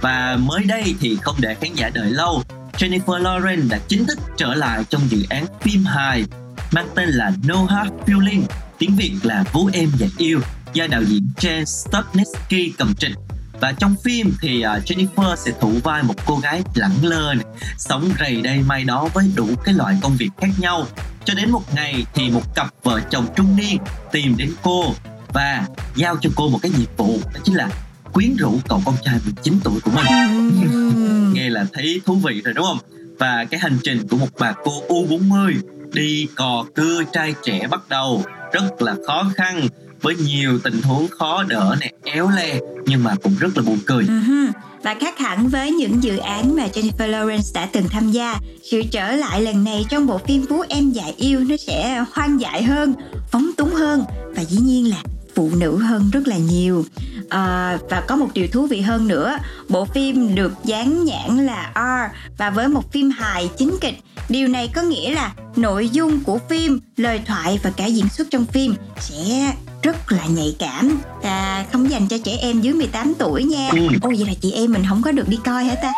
Và 0.00 0.38
mới 0.40 0.64
đây 0.64 0.94
thì 1.00 1.18
không 1.22 1.37
để 1.38 1.54
khán 1.54 1.75
giả 1.75 1.90
đợi 1.94 2.10
lâu 2.10 2.42
Jennifer 2.80 3.22
Lawrence 3.22 3.68
đã 3.68 3.78
chính 3.88 4.06
thức 4.06 4.18
trở 4.37 4.54
lại 4.54 4.84
trong 4.90 5.00
dự 5.08 5.22
án 5.28 5.44
phim 5.60 5.84
hài 5.84 6.25
mang 6.72 6.88
tên 6.94 7.08
là 7.08 7.32
No 7.44 7.64
Hard 7.64 7.90
Feeling, 8.06 8.42
tiếng 8.78 8.96
Việt 8.96 9.12
là 9.22 9.44
Vú 9.52 9.70
Em 9.72 9.90
Dạy 9.99 10.10
Yêu 10.18 10.40
do 10.72 10.87
đạo 10.87 11.02
diễn 11.02 11.28
Jane 11.37 11.64
Stupnitsky 11.64 12.72
cầm 12.78 12.94
trịch 12.94 13.16
và 13.60 13.72
trong 13.72 13.94
phim 14.04 14.32
thì 14.40 14.62
à, 14.62 14.78
Jennifer 14.87 15.37
sẽ 15.37 15.52
thủ 15.60 15.72
vai 15.84 16.02
một 16.02 16.14
cô 16.26 16.37
gái 16.37 16.62
lẳng 16.75 16.96
lơ 17.02 17.34
sống 17.78 18.10
rầy 18.18 18.42
đây 18.42 18.58
may 18.58 18.84
đó 18.84 19.08
với 19.14 19.30
đủ 19.34 19.49
cái 19.64 19.75
loại 19.75 19.99
công 20.02 20.16
việc 20.16 20.30
khác 20.38 20.50
nhau. 20.58 20.87
Cho 21.25 21.34
đến 21.34 21.50
một 21.50 21.75
ngày 21.75 22.06
thì 22.14 22.30
một 22.30 22.54
cặp 22.54 22.66
vợ 22.82 23.00
chồng 23.10 23.26
trung 23.37 23.56
niên 23.56 23.78
tìm 24.12 24.37
đến 24.37 24.50
cô 24.62 24.94
và 25.32 25.66
giao 25.96 26.16
cho 26.20 26.30
cô 26.37 26.49
một 26.49 26.58
cái 26.62 26.72
nhiệm 26.78 26.96
vụ 26.96 27.18
đó 27.34 27.40
chính 27.44 27.54
là 27.54 27.70
quyến 28.12 28.36
rũ 28.36 28.60
cậu 28.68 28.82
con 28.86 28.94
trai 29.04 29.18
19 29.24 29.60
tuổi 29.64 29.80
của 29.80 29.90
mình. 29.90 30.06
Nghe 31.34 31.50
là 31.50 31.66
thấy 31.72 32.00
thú 32.06 32.14
vị 32.14 32.42
rồi 32.44 32.54
đúng 32.54 32.64
không? 32.64 32.78
Và 33.18 33.44
cái 33.50 33.60
hành 33.60 33.78
trình 33.84 34.08
của 34.08 34.16
một 34.16 34.28
bà 34.38 34.52
cô 34.64 34.82
U40 34.88 35.54
đi 35.92 36.28
cò 36.34 36.64
cưa 36.74 37.02
trai 37.12 37.34
trẻ 37.42 37.66
bắt 37.70 37.88
đầu 37.88 38.24
rất 38.52 38.82
là 38.82 38.96
khó 39.06 39.30
khăn 39.36 39.68
với 40.00 40.16
nhiều 40.16 40.58
tình 40.58 40.82
huống 40.82 41.08
khó 41.08 41.42
đỡ 41.42 41.76
này 41.80 41.92
éo 42.04 42.30
le 42.30 42.58
nhưng 42.86 43.04
mà 43.04 43.14
cũng 43.22 43.34
rất 43.40 43.56
là 43.56 43.62
buồn 43.62 43.78
cười. 43.86 44.04
Uh-huh. 44.04 44.52
và 44.82 44.94
khác 45.00 45.18
hẳn 45.18 45.48
với 45.48 45.72
những 45.72 46.02
dự 46.02 46.16
án 46.16 46.56
mà 46.56 46.66
Jennifer 46.66 47.10
Lawrence 47.10 47.54
đã 47.54 47.68
từng 47.72 47.84
tham 47.88 48.10
gia 48.10 48.40
sự 48.70 48.82
trở 48.90 49.12
lại 49.12 49.42
lần 49.42 49.64
này 49.64 49.84
trong 49.90 50.06
bộ 50.06 50.18
phim 50.18 50.42
Vú 50.42 50.62
Em 50.68 50.90
Dạy 50.90 51.14
Yêu 51.16 51.40
nó 51.40 51.56
sẽ 51.56 52.04
hoang 52.12 52.40
dại 52.40 52.62
hơn 52.62 52.94
phóng 53.32 53.50
túng 53.56 53.70
hơn. 53.70 54.04
Và 54.36 54.44
dĩ 54.44 54.58
nhiên 54.58 54.90
là 54.90 55.02
phụ 55.40 55.50
nữ 55.56 55.76
hơn 55.76 56.11
rất 56.12 56.28
là 56.28 56.37
nhiều. 56.37 56.85
À, 57.28 57.78
và 57.90 58.00
có 58.00 58.16
một 58.16 58.28
điều 58.35 58.49
thú 58.49 58.66
vị 58.66 58.80
hơn 58.80 59.09
nữa 59.09 59.37
bộ 59.68 59.85
phim 59.85 60.35
được 60.35 60.52
dán 60.64 61.04
nhãn 61.04 61.47
là 61.47 61.73
R 61.75 62.14
và 62.38 62.50
với 62.50 62.68
một 62.68 62.92
phim 62.92 63.11
hài 63.11 63.50
chính 63.59 63.76
kịch. 63.80 63.94
Điều 64.28 64.49
này 64.49 64.68
có 64.75 64.82
nghĩa 64.82 65.14
là 65.14 65.32
nội 65.56 65.88
dung 65.88 66.20
của 66.25 66.38
phim, 66.49 66.80
lời 66.97 67.20
thoại 67.26 67.61
và 67.62 67.70
cả 67.70 67.87
diễn 67.87 68.09
xuất 68.09 68.30
trong 68.30 68.47
phim 68.47 68.75
sẽ 69.00 69.52
rất 69.82 70.12
là 70.12 70.26
nhạy 70.26 70.56
cảm. 70.59 70.99
À, 71.23 71.64
không 71.73 71.90
dành 71.90 72.09
cho 72.09 72.16
trẻ 72.25 72.37
em 72.40 72.61
dưới 72.61 72.75
18 72.75 73.14
tuổi 73.18 73.44
nha. 73.44 73.70
Ừ. 73.73 73.80
Ồ 74.02 74.09
vậy 74.09 74.26
là 74.26 74.35
chị 74.40 74.52
em 74.52 74.73
mình 74.73 74.82
không 74.88 75.02
có 75.02 75.12
được 75.12 75.28
đi 75.28 75.38
coi 75.44 75.64
hả 75.64 75.75
ta 75.75 75.92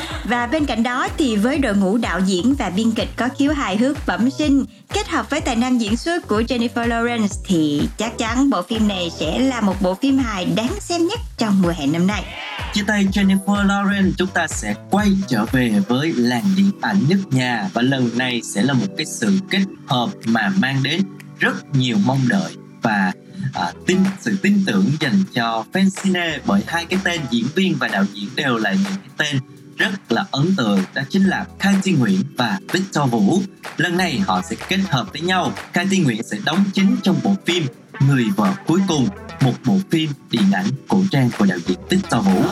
Và 0.30 0.46
bên 0.46 0.66
cạnh 0.66 0.82
đó 0.82 1.08
thì 1.18 1.36
với 1.36 1.58
đội 1.58 1.76
ngũ 1.76 1.96
đạo 1.96 2.20
diễn 2.20 2.54
và 2.58 2.70
biên 2.70 2.92
kịch 2.92 3.08
có 3.16 3.28
khiếu 3.38 3.52
hài 3.52 3.76
hước 3.76 4.06
bẩm 4.06 4.30
sinh 4.30 4.64
kết 4.88 5.08
hợp 5.08 5.30
với 5.30 5.40
tài 5.40 5.56
năng 5.56 5.80
diễn 5.80 5.96
xuất 5.96 6.28
của 6.28 6.40
Jennifer 6.40 6.88
Lawrence 6.88 7.28
thì 7.44 7.88
chắc 7.96 8.18
chắn 8.18 8.50
bộ 8.50 8.62
phim 8.62 8.88
này 8.88 9.10
sẽ 9.18 9.38
là 9.38 9.60
một 9.60 9.82
bộ 9.82 9.94
phim 9.94 10.18
hài 10.18 10.44
đáng 10.44 10.72
xem 10.80 11.06
nhất 11.06 11.20
trong 11.38 11.62
mùa 11.62 11.72
hè 11.76 11.86
năm 11.86 12.06
nay. 12.06 12.24
Chia 12.72 12.82
tay 12.86 13.06
Jennifer 13.12 13.66
Lawrence, 13.66 14.12
chúng 14.18 14.28
ta 14.28 14.46
sẽ 14.46 14.74
quay 14.90 15.08
trở 15.28 15.44
về 15.44 15.82
với 15.88 16.12
làng 16.12 16.44
điện 16.56 16.70
ảnh 16.80 16.98
nước 17.08 17.22
nhà 17.30 17.68
và 17.72 17.82
lần 17.82 18.10
này 18.18 18.40
sẽ 18.44 18.62
là 18.62 18.72
một 18.72 18.86
cái 18.96 19.06
sự 19.06 19.38
kết 19.50 19.64
hợp 19.86 20.08
mà 20.26 20.52
mang 20.58 20.82
đến 20.82 21.02
rất 21.38 21.74
nhiều 21.74 21.96
mong 22.04 22.20
đợi 22.28 22.56
và 22.82 23.12
à, 23.54 23.72
tin 23.86 23.98
sự 24.20 24.36
tin 24.42 24.62
tưởng 24.66 24.86
dành 25.00 25.22
cho 25.34 25.64
fan 25.72 25.90
cine 26.02 26.38
bởi 26.46 26.62
hai 26.66 26.86
cái 26.86 26.98
tên 27.04 27.20
diễn 27.30 27.46
viên 27.54 27.74
và 27.74 27.88
đạo 27.88 28.04
diễn 28.14 28.28
đều 28.36 28.56
là 28.56 28.72
những 28.72 28.82
cái 28.84 29.10
tên 29.16 29.59
rất 29.80 30.12
là 30.12 30.24
ấn 30.30 30.54
tượng 30.56 30.78
đó 30.94 31.02
chính 31.10 31.24
là 31.24 31.46
Cathy 31.58 31.92
Nguyễn 31.92 32.22
và 32.36 32.58
Victor 32.72 33.10
Vũ. 33.10 33.42
Lần 33.76 33.96
này 33.96 34.18
họ 34.18 34.42
sẽ 34.50 34.56
kết 34.68 34.78
hợp 34.88 35.06
với 35.12 35.20
nhau. 35.20 35.52
Cathy 35.72 35.98
Nguyễn 35.98 36.22
sẽ 36.22 36.36
đóng 36.44 36.64
chính 36.74 36.96
trong 37.02 37.16
bộ 37.24 37.34
phim 37.46 37.64
Người 38.08 38.24
vợ 38.36 38.52
cuối 38.66 38.80
cùng, 38.88 39.08
một 39.40 39.52
bộ 39.66 39.74
phim 39.90 40.10
điện 40.30 40.52
ảnh 40.52 40.66
cổ 40.88 41.02
trang 41.10 41.30
của 41.38 41.46
đạo 41.46 41.58
diễn 41.66 41.78
Victor 41.88 42.26
Vũ. 42.26 42.42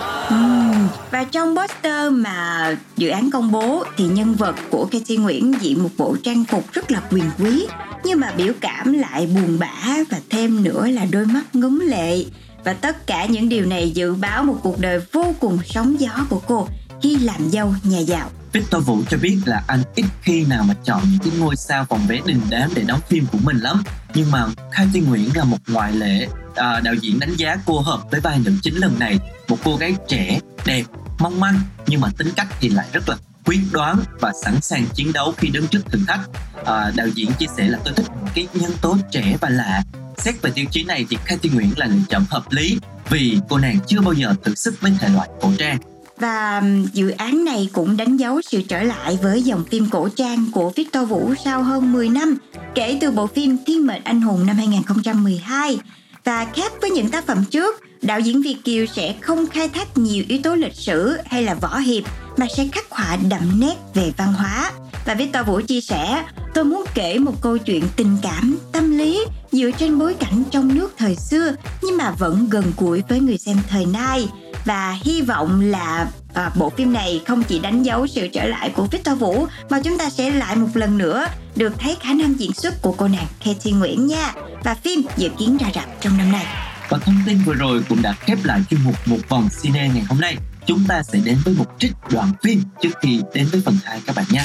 Và 1.11 1.25
trong 1.30 1.56
poster 1.56 2.12
mà 2.12 2.76
dự 2.97 3.08
án 3.08 3.30
công 3.30 3.52
bố 3.52 3.85
thì 3.97 4.04
nhân 4.06 4.35
vật 4.35 4.54
của 4.70 4.88
Katy 4.92 5.16
Nguyễn 5.16 5.54
diện 5.61 5.82
một 5.82 5.90
bộ 5.97 6.16
trang 6.25 6.44
phục 6.44 6.73
rất 6.73 6.90
là 6.90 7.02
quyền 7.11 7.30
quý, 7.38 7.66
nhưng 8.04 8.20
mà 8.20 8.32
biểu 8.37 8.52
cảm 8.61 8.92
lại 8.92 9.26
buồn 9.26 9.58
bã 9.58 9.97
và 10.11 10.18
thêm 10.30 10.62
nữa 10.62 10.87
là 10.87 11.06
đôi 11.11 11.25
mắt 11.25 11.54
ngấn 11.54 11.78
lệ. 11.78 12.25
Và 12.64 12.73
tất 12.73 13.06
cả 13.06 13.26
những 13.26 13.49
điều 13.49 13.66
này 13.66 13.90
dự 13.90 14.14
báo 14.14 14.44
một 14.44 14.61
cuộc 14.62 14.80
đời 14.80 15.00
vô 15.12 15.35
cùng 15.40 15.58
sóng 15.66 16.00
gió 16.00 16.26
của 16.30 16.42
cô 16.47 16.68
khi 17.02 17.17
làm 17.17 17.50
dâu 17.50 17.75
nhà 17.83 17.99
giàu. 17.99 18.31
Victor 18.52 18.85
Vũ 18.85 19.02
cho 19.11 19.19
biết 19.19 19.38
là 19.45 19.62
anh 19.67 19.83
ít 19.95 20.05
khi 20.23 20.45
nào 20.45 20.64
mà 20.64 20.75
chọn 20.85 21.02
những 21.11 21.19
cái 21.19 21.31
ngôi 21.38 21.57
sao 21.57 21.85
phòng 21.85 22.07
vé 22.09 22.21
đình 22.26 22.40
đám 22.50 22.71
để 22.75 22.83
đóng 22.83 23.00
phim 23.09 23.26
của 23.33 23.38
mình 23.43 23.59
lắm. 23.59 23.83
Nhưng 24.14 24.31
mà 24.31 24.47
Khai 24.73 24.87
Thiên 24.93 25.05
Nguyễn 25.05 25.31
là 25.35 25.45
một 25.45 25.59
ngoại 25.69 25.93
lệ 25.93 26.28
à, 26.55 26.81
đạo 26.81 26.95
diễn 26.95 27.19
đánh 27.19 27.35
giá 27.37 27.57
cô 27.67 27.81
hợp 27.81 28.00
với 28.11 28.21
vai 28.21 28.38
nữ 28.45 28.52
chính 28.62 28.76
lần 28.76 28.99
này. 28.99 29.19
Một 29.49 29.59
cô 29.64 29.76
gái 29.76 29.95
trẻ 30.09 30.40
đẹp 30.67 30.83
mong 31.19 31.40
manh 31.40 31.61
nhưng 31.87 32.00
mà 32.00 32.09
tính 32.19 32.28
cách 32.37 32.49
thì 32.61 32.69
lại 32.69 32.87
rất 32.93 33.09
là 33.09 33.17
quyết 33.45 33.61
đoán 33.73 34.00
và 34.21 34.33
sẵn 34.45 34.61
sàng 34.61 34.87
chiến 34.95 35.12
đấu 35.12 35.35
khi 35.37 35.49
đứng 35.49 35.67
trước 35.67 35.81
thử 35.87 35.99
thách. 36.07 36.21
À, 36.64 36.93
đạo 36.97 37.07
diễn 37.14 37.33
chia 37.38 37.47
sẻ 37.57 37.69
là 37.69 37.78
tôi 37.85 37.95
thích 37.95 38.07
những 38.17 38.28
cái 38.35 38.49
nhân 38.55 38.73
tố 38.81 38.97
trẻ 39.11 39.37
và 39.40 39.49
lạ. 39.49 39.83
Xét 40.19 40.43
về 40.43 40.50
tiêu 40.55 40.64
chí 40.71 40.85
này 40.85 41.07
thì 41.11 41.17
Cathy 41.26 41.50
Nguyễn 41.50 41.73
là 41.76 41.87
lựa 41.87 42.02
chọn 42.09 42.25
hợp 42.31 42.45
lý 42.50 42.78
vì 43.11 43.38
cô 43.49 43.59
nàng 43.59 43.78
chưa 43.87 44.00
bao 44.00 44.12
giờ 44.12 44.35
thử 44.45 44.55
sức 44.55 44.81
với 44.81 44.93
thể 45.00 45.09
loại 45.09 45.28
cổ 45.40 45.52
trang. 45.59 45.78
Và 46.20 46.62
dự 46.92 47.10
án 47.10 47.44
này 47.44 47.68
cũng 47.72 47.96
đánh 47.96 48.16
dấu 48.16 48.40
sự 48.42 48.62
trở 48.62 48.82
lại 48.82 49.18
với 49.22 49.42
dòng 49.42 49.64
phim 49.64 49.87
cổ 49.90 50.08
trang 50.08 50.44
của 50.52 50.70
Victor 50.70 51.08
Vũ 51.08 51.34
sau 51.44 51.62
hơn 51.62 51.92
10 51.92 52.08
năm 52.08 52.37
kể 52.75 52.98
từ 53.00 53.10
bộ 53.10 53.26
phim 53.26 53.56
Thiên 53.66 53.87
mệnh 53.87 54.04
anh 54.04 54.20
hùng 54.20 54.46
năm 54.46 54.56
2012. 54.56 55.78
Và 56.25 56.44
khác 56.44 56.72
với 56.80 56.90
những 56.90 57.08
tác 57.08 57.26
phẩm 57.26 57.44
trước, 57.50 57.80
đạo 58.02 58.20
diễn 58.20 58.42
Việt 58.42 58.56
Kiều 58.64 58.87
sẽ 58.87 59.14
không 59.20 59.46
khai 59.46 59.68
thác 59.68 59.98
nhiều 59.98 60.25
yếu 60.28 60.38
tố 60.42 60.54
lịch 60.54 60.75
sử 60.75 61.16
hay 61.26 61.42
là 61.42 61.54
võ 61.54 61.78
hiệp 61.78 62.04
mà 62.38 62.47
sẽ 62.57 62.68
khắc 62.73 62.90
họa 62.90 63.16
đậm 63.28 63.61
nét 63.61 63.75
về 63.95 64.12
văn 64.16 64.33
hóa. 64.33 64.73
Và 65.04 65.14
Victor 65.14 65.47
Vũ 65.47 65.61
chia 65.68 65.80
sẻ, 65.80 66.25
tôi 66.54 66.64
muốn 66.64 66.85
kể 66.95 67.18
một 67.18 67.35
câu 67.40 67.59
chuyện 67.59 67.85
tình 67.97 68.16
cảm, 68.23 68.59
tâm 68.73 68.99
lý 68.99 69.25
dựa 69.52 69.71
trên 69.78 69.99
bối 69.99 70.14
cảnh 70.14 70.42
trong 70.50 70.75
nước 70.75 70.95
thời 70.99 71.16
xưa 71.16 71.54
nhưng 71.83 71.97
mà 71.97 72.11
vẫn 72.11 72.49
gần 72.50 72.73
gũi 72.76 73.02
với 73.09 73.21
người 73.21 73.38
xem 73.38 73.57
thời 73.68 73.87
nay 73.87 74.28
và 74.64 74.99
hy 75.02 75.23
vọng 75.23 75.61
là 75.61 76.07
à, 76.35 76.50
bộ 76.54 76.71
phim 76.71 76.92
này 76.92 77.23
không 77.26 77.42
chỉ 77.42 77.59
đánh 77.59 77.83
dấu 77.83 78.07
sự 78.07 78.28
trở 78.33 78.45
lại 78.45 78.71
của 78.71 78.87
Victor 78.87 79.18
Vũ 79.18 79.47
mà 79.71 79.80
chúng 79.85 79.99
ta 79.99 80.11
sẽ 80.11 80.30
lại 80.30 80.57
một 80.57 80.68
lần 80.75 80.99
nữa 80.99 81.26
được 81.57 81.73
thấy 81.78 81.97
khả 82.00 82.14
năng 82.14 82.40
diễn 82.40 82.52
xuất 82.52 82.83
của 82.83 82.92
cô 82.92 83.09
nàng 83.09 83.26
Katy 83.45 83.73
Nguyễn 83.73 84.07
nha 84.07 84.33
và 84.64 84.75
phim 84.75 85.02
dự 85.16 85.28
kiến 85.38 85.57
ra 85.57 85.68
rạp 85.75 86.00
trong 86.00 86.18
năm 86.18 86.33
nay 86.33 86.47
Và 86.88 86.99
thông 86.99 87.23
tin 87.26 87.38
vừa 87.47 87.54
rồi 87.54 87.83
cũng 87.88 88.02
đã 88.02 88.12
khép 88.12 88.38
lại 88.45 88.61
chuyên 88.71 88.80
mục 88.85 88.95
Một 89.07 89.18
vòng 89.28 89.49
cine 89.62 89.90
ngày 89.95 90.04
hôm 90.09 90.21
nay. 90.21 90.37
Chúng 90.68 90.84
ta 90.88 91.02
sẽ 91.02 91.18
đến 91.25 91.38
với 91.44 91.54
một 91.58 91.64
trích 91.78 91.92
đoạn 92.12 92.32
phim 92.42 92.62
trước 92.80 92.88
khi 93.00 93.22
đến 93.34 93.46
với 93.52 93.62
phần 93.64 93.75
2 93.84 94.02
các 94.06 94.16
bạn 94.16 94.25
nhé. 94.30 94.44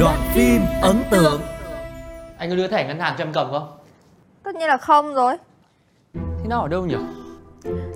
Đoạn 0.00 0.18
phim 0.34 0.62
ấn 0.82 1.02
tượng 1.10 1.40
Anh 2.38 2.50
có 2.50 2.56
đưa 2.56 2.68
thẻ 2.68 2.86
ngân 2.86 3.00
hàng 3.00 3.14
cho 3.18 3.24
em 3.24 3.32
cầm 3.32 3.50
không? 3.50 3.78
Tất 4.42 4.54
nhiên 4.54 4.68
là 4.68 4.76
không 4.76 5.14
rồi 5.14 5.36
Thế 6.14 6.48
nó 6.48 6.58
ở 6.58 6.68
đâu 6.68 6.86
nhỉ? 6.86 6.96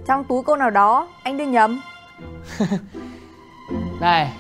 Trong 0.06 0.24
túi 0.28 0.42
cô 0.46 0.56
nào 0.56 0.70
đó 0.70 1.08
Anh 1.22 1.36
đưa 1.36 1.46
nhầm 1.46 1.80
Này 4.00 4.32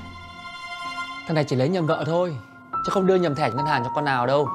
Thằng 1.26 1.34
này 1.34 1.44
chỉ 1.44 1.56
lấy 1.56 1.68
nhầm 1.68 1.86
vợ 1.86 2.04
thôi 2.06 2.36
Chứ 2.86 2.90
không 2.92 3.06
đưa 3.06 3.14
nhầm 3.14 3.34
thẻ 3.34 3.50
ngân 3.50 3.66
hàng 3.66 3.84
cho 3.84 3.90
con 3.94 4.04
nào 4.04 4.26
đâu. 4.26 4.48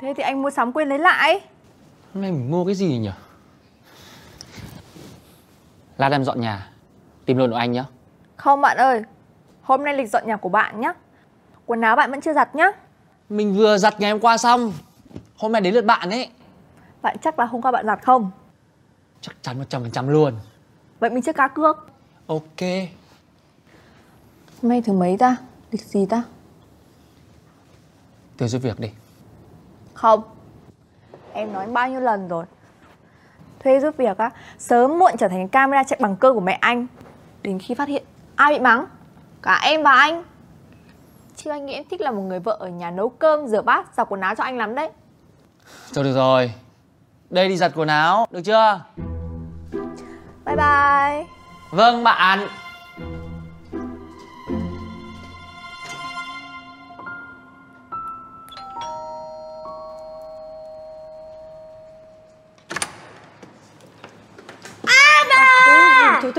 Thế 0.00 0.14
thì 0.16 0.22
anh 0.22 0.42
mua 0.42 0.50
sắm 0.50 0.72
quên 0.72 0.88
lấy 0.88 0.98
lại. 0.98 1.40
Hôm 2.14 2.22
nay 2.22 2.32
mình 2.32 2.50
mua 2.50 2.64
cái 2.64 2.74
gì 2.74 2.98
nhỉ? 2.98 3.10
Lát 5.98 6.12
em 6.12 6.24
dọn 6.24 6.40
nhà 6.40 6.70
Tìm 7.24 7.36
luôn 7.36 7.50
của 7.50 7.56
anh 7.56 7.72
nhá. 7.72 7.84
Không 8.36 8.60
bạn 8.60 8.76
ơi 8.76 9.02
Hôm 9.62 9.84
nay 9.84 9.94
lịch 9.94 10.10
dọn 10.10 10.26
nhà 10.26 10.36
của 10.36 10.48
bạn 10.48 10.80
nhá. 10.80 10.92
Quần 11.66 11.80
áo 11.80 11.96
bạn 11.96 12.10
vẫn 12.10 12.20
chưa 12.20 12.32
giặt 12.32 12.54
nhá. 12.54 12.70
Mình 13.28 13.54
vừa 13.54 13.78
giặt 13.78 14.00
ngày 14.00 14.10
hôm 14.10 14.20
qua 14.20 14.36
xong. 14.36 14.72
Hôm 15.36 15.52
nay 15.52 15.60
đến 15.60 15.74
lượt 15.74 15.84
bạn 15.84 16.10
ấy. 16.10 16.30
Bạn 17.02 17.16
chắc 17.22 17.38
là 17.38 17.44
hôm 17.44 17.62
qua 17.62 17.70
bạn 17.70 17.86
giặt 17.86 17.98
không? 18.02 18.30
Chắc 19.20 19.36
chắn 19.42 19.64
100% 19.70 20.08
luôn. 20.08 20.34
Vậy 21.00 21.10
mình 21.10 21.22
chưa 21.22 21.32
cá 21.32 21.48
cược. 21.48 21.90
Ok. 22.26 22.60
Hôm 24.62 24.68
nay 24.68 24.82
thứ 24.82 24.92
mấy 24.92 25.16
ta? 25.18 25.36
Lịch 25.70 25.84
gì 25.84 26.06
ta 26.06 26.22
Từ 28.40 28.48
giúp 28.48 28.62
việc 28.62 28.80
đi. 28.80 28.90
Không. 29.94 30.22
Em 31.32 31.52
nói 31.52 31.66
bao 31.66 31.88
nhiêu 31.88 32.00
lần 32.00 32.28
rồi? 32.28 32.44
Thuê 33.64 33.80
giúp 33.80 33.96
việc 33.96 34.18
á 34.18 34.30
Sớm 34.58 34.98
muộn 34.98 35.12
trở 35.18 35.28
thành 35.28 35.48
camera 35.48 35.84
chạy 35.84 35.98
bằng 36.02 36.16
cơ 36.16 36.32
của 36.32 36.40
mẹ 36.40 36.58
anh. 36.60 36.86
Đến 37.42 37.58
khi 37.58 37.74
phát 37.74 37.88
hiện 37.88 38.04
Ai 38.36 38.52
bị 38.52 38.60
mắng? 38.60 38.86
Cả 39.42 39.60
em 39.62 39.82
và 39.82 39.90
anh. 39.90 40.24
Chứ 41.36 41.50
anh 41.50 41.66
nghĩ 41.66 41.72
em 41.72 41.84
thích 41.90 42.00
là 42.00 42.10
một 42.10 42.22
người 42.22 42.40
vợ 42.40 42.56
ở 42.60 42.68
nhà 42.68 42.90
nấu 42.90 43.08
cơm, 43.08 43.46
rửa 43.46 43.62
bát, 43.62 43.94
giặt 43.96 44.06
quần 44.10 44.20
áo 44.20 44.34
cho 44.34 44.44
anh 44.44 44.58
lắm 44.58 44.74
đấy. 44.74 44.90
Thôi 45.94 46.04
được 46.04 46.14
rồi. 46.14 46.52
Đây 47.30 47.48
đi 47.48 47.56
giặt 47.56 47.72
quần 47.74 47.88
áo 47.88 48.26
Được 48.30 48.42
chưa? 48.44 48.80
Bye 50.44 50.56
bye. 50.56 51.26
Vâng 51.70 52.04
bạn 52.04 52.48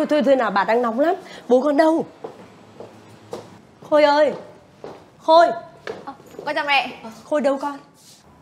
Thôi 0.01 0.07
thôi 0.09 0.23
thôi 0.23 0.35
nào 0.35 0.51
bà 0.51 0.63
đang 0.63 0.81
nóng 0.81 0.99
lắm. 0.99 1.15
Bố 1.47 1.61
con 1.61 1.77
đâu? 1.77 2.05
Khôi 3.89 4.03
ơi! 4.03 4.33
Khôi! 5.17 5.47
Con 6.45 6.55
chào 6.55 6.65
mẹ. 6.65 6.89
Khôi 7.23 7.41
đâu 7.41 7.57
con? 7.57 7.77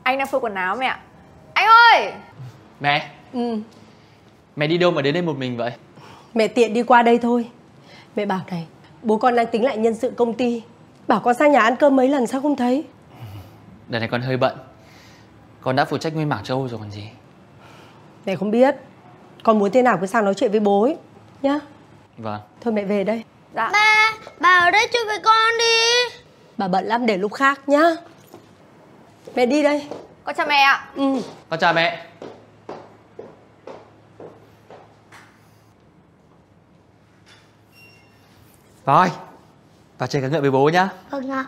Anh 0.03 0.17
đang 0.17 0.27
phơi 0.27 0.41
quần 0.41 0.55
áo 0.55 0.75
mẹ 0.75 0.85
ạ. 0.85 0.99
Anh 1.53 1.67
ơi! 1.67 2.13
Mẹ! 2.79 3.11
Ừ. 3.33 3.57
Mẹ 4.55 4.67
đi 4.67 4.77
đâu 4.77 4.91
mà 4.91 5.01
đến 5.01 5.13
đây 5.13 5.23
một 5.23 5.37
mình 5.37 5.57
vậy? 5.57 5.71
Mẹ 6.33 6.47
tiện 6.47 6.73
đi 6.73 6.83
qua 6.83 7.01
đây 7.01 7.17
thôi. 7.17 7.49
Mẹ 8.15 8.25
bảo 8.25 8.41
này 8.51 8.67
Bố 9.03 9.17
con 9.17 9.35
đang 9.35 9.47
tính 9.47 9.65
lại 9.65 9.77
nhân 9.77 9.95
sự 9.95 10.13
công 10.17 10.33
ty. 10.33 10.63
Bảo 11.07 11.19
con 11.19 11.35
sang 11.35 11.51
nhà 11.51 11.59
ăn 11.59 11.75
cơm 11.75 11.95
mấy 11.95 12.07
lần 12.07 12.27
sao 12.27 12.41
không 12.41 12.55
thấy? 12.55 12.83
Đợt 13.87 13.99
này 13.99 14.07
con 14.11 14.21
hơi 14.21 14.37
bận. 14.37 14.57
Con 15.61 15.75
đã 15.75 15.85
phụ 15.85 15.97
trách 15.97 16.15
nguyên 16.15 16.29
mảng 16.29 16.43
châu 16.43 16.57
Âu 16.57 16.67
rồi 16.67 16.79
còn 16.79 16.91
gì. 16.91 17.09
Mẹ 18.25 18.35
không 18.35 18.51
biết. 18.51 18.75
Con 19.43 19.59
muốn 19.59 19.71
thế 19.71 19.81
nào 19.81 19.97
cứ 20.01 20.05
sang 20.07 20.25
nói 20.25 20.33
chuyện 20.33 20.51
với 20.51 20.59
bố 20.59 20.81
ấy 20.81 20.97
Nhá. 21.41 21.59
Vâng. 22.17 22.41
Thôi 22.61 22.73
mẹ 22.73 22.83
về 22.83 23.03
đây. 23.03 23.23
Dạ. 23.55 23.69
Ba, 23.73 24.13
bà 24.39 24.59
ở 24.59 24.71
đây 24.71 24.87
chơi 24.93 25.05
với 25.05 25.19
con 25.23 25.57
đi. 25.59 26.15
Bà 26.57 26.67
bận 26.67 26.85
lắm 26.85 27.05
để 27.05 27.17
lúc 27.17 27.33
khác 27.33 27.69
nhá. 27.69 27.83
Mẹ 29.35 29.45
đi 29.45 29.63
đây. 29.63 29.87
Con 30.23 30.35
chào 30.35 30.45
mẹ 30.47 30.55
ạ. 30.55 30.87
Ừ. 30.95 31.21
Con 31.49 31.59
chào 31.59 31.73
mẹ. 31.73 32.05
Rồi 38.85 39.11
Vào 39.97 40.07
chơi 40.07 40.21
cá 40.21 40.27
ngựa 40.27 40.41
với 40.41 40.51
bố 40.51 40.69
nhá. 40.69 40.89
Vâng 41.09 41.31
ạ. 41.31 41.45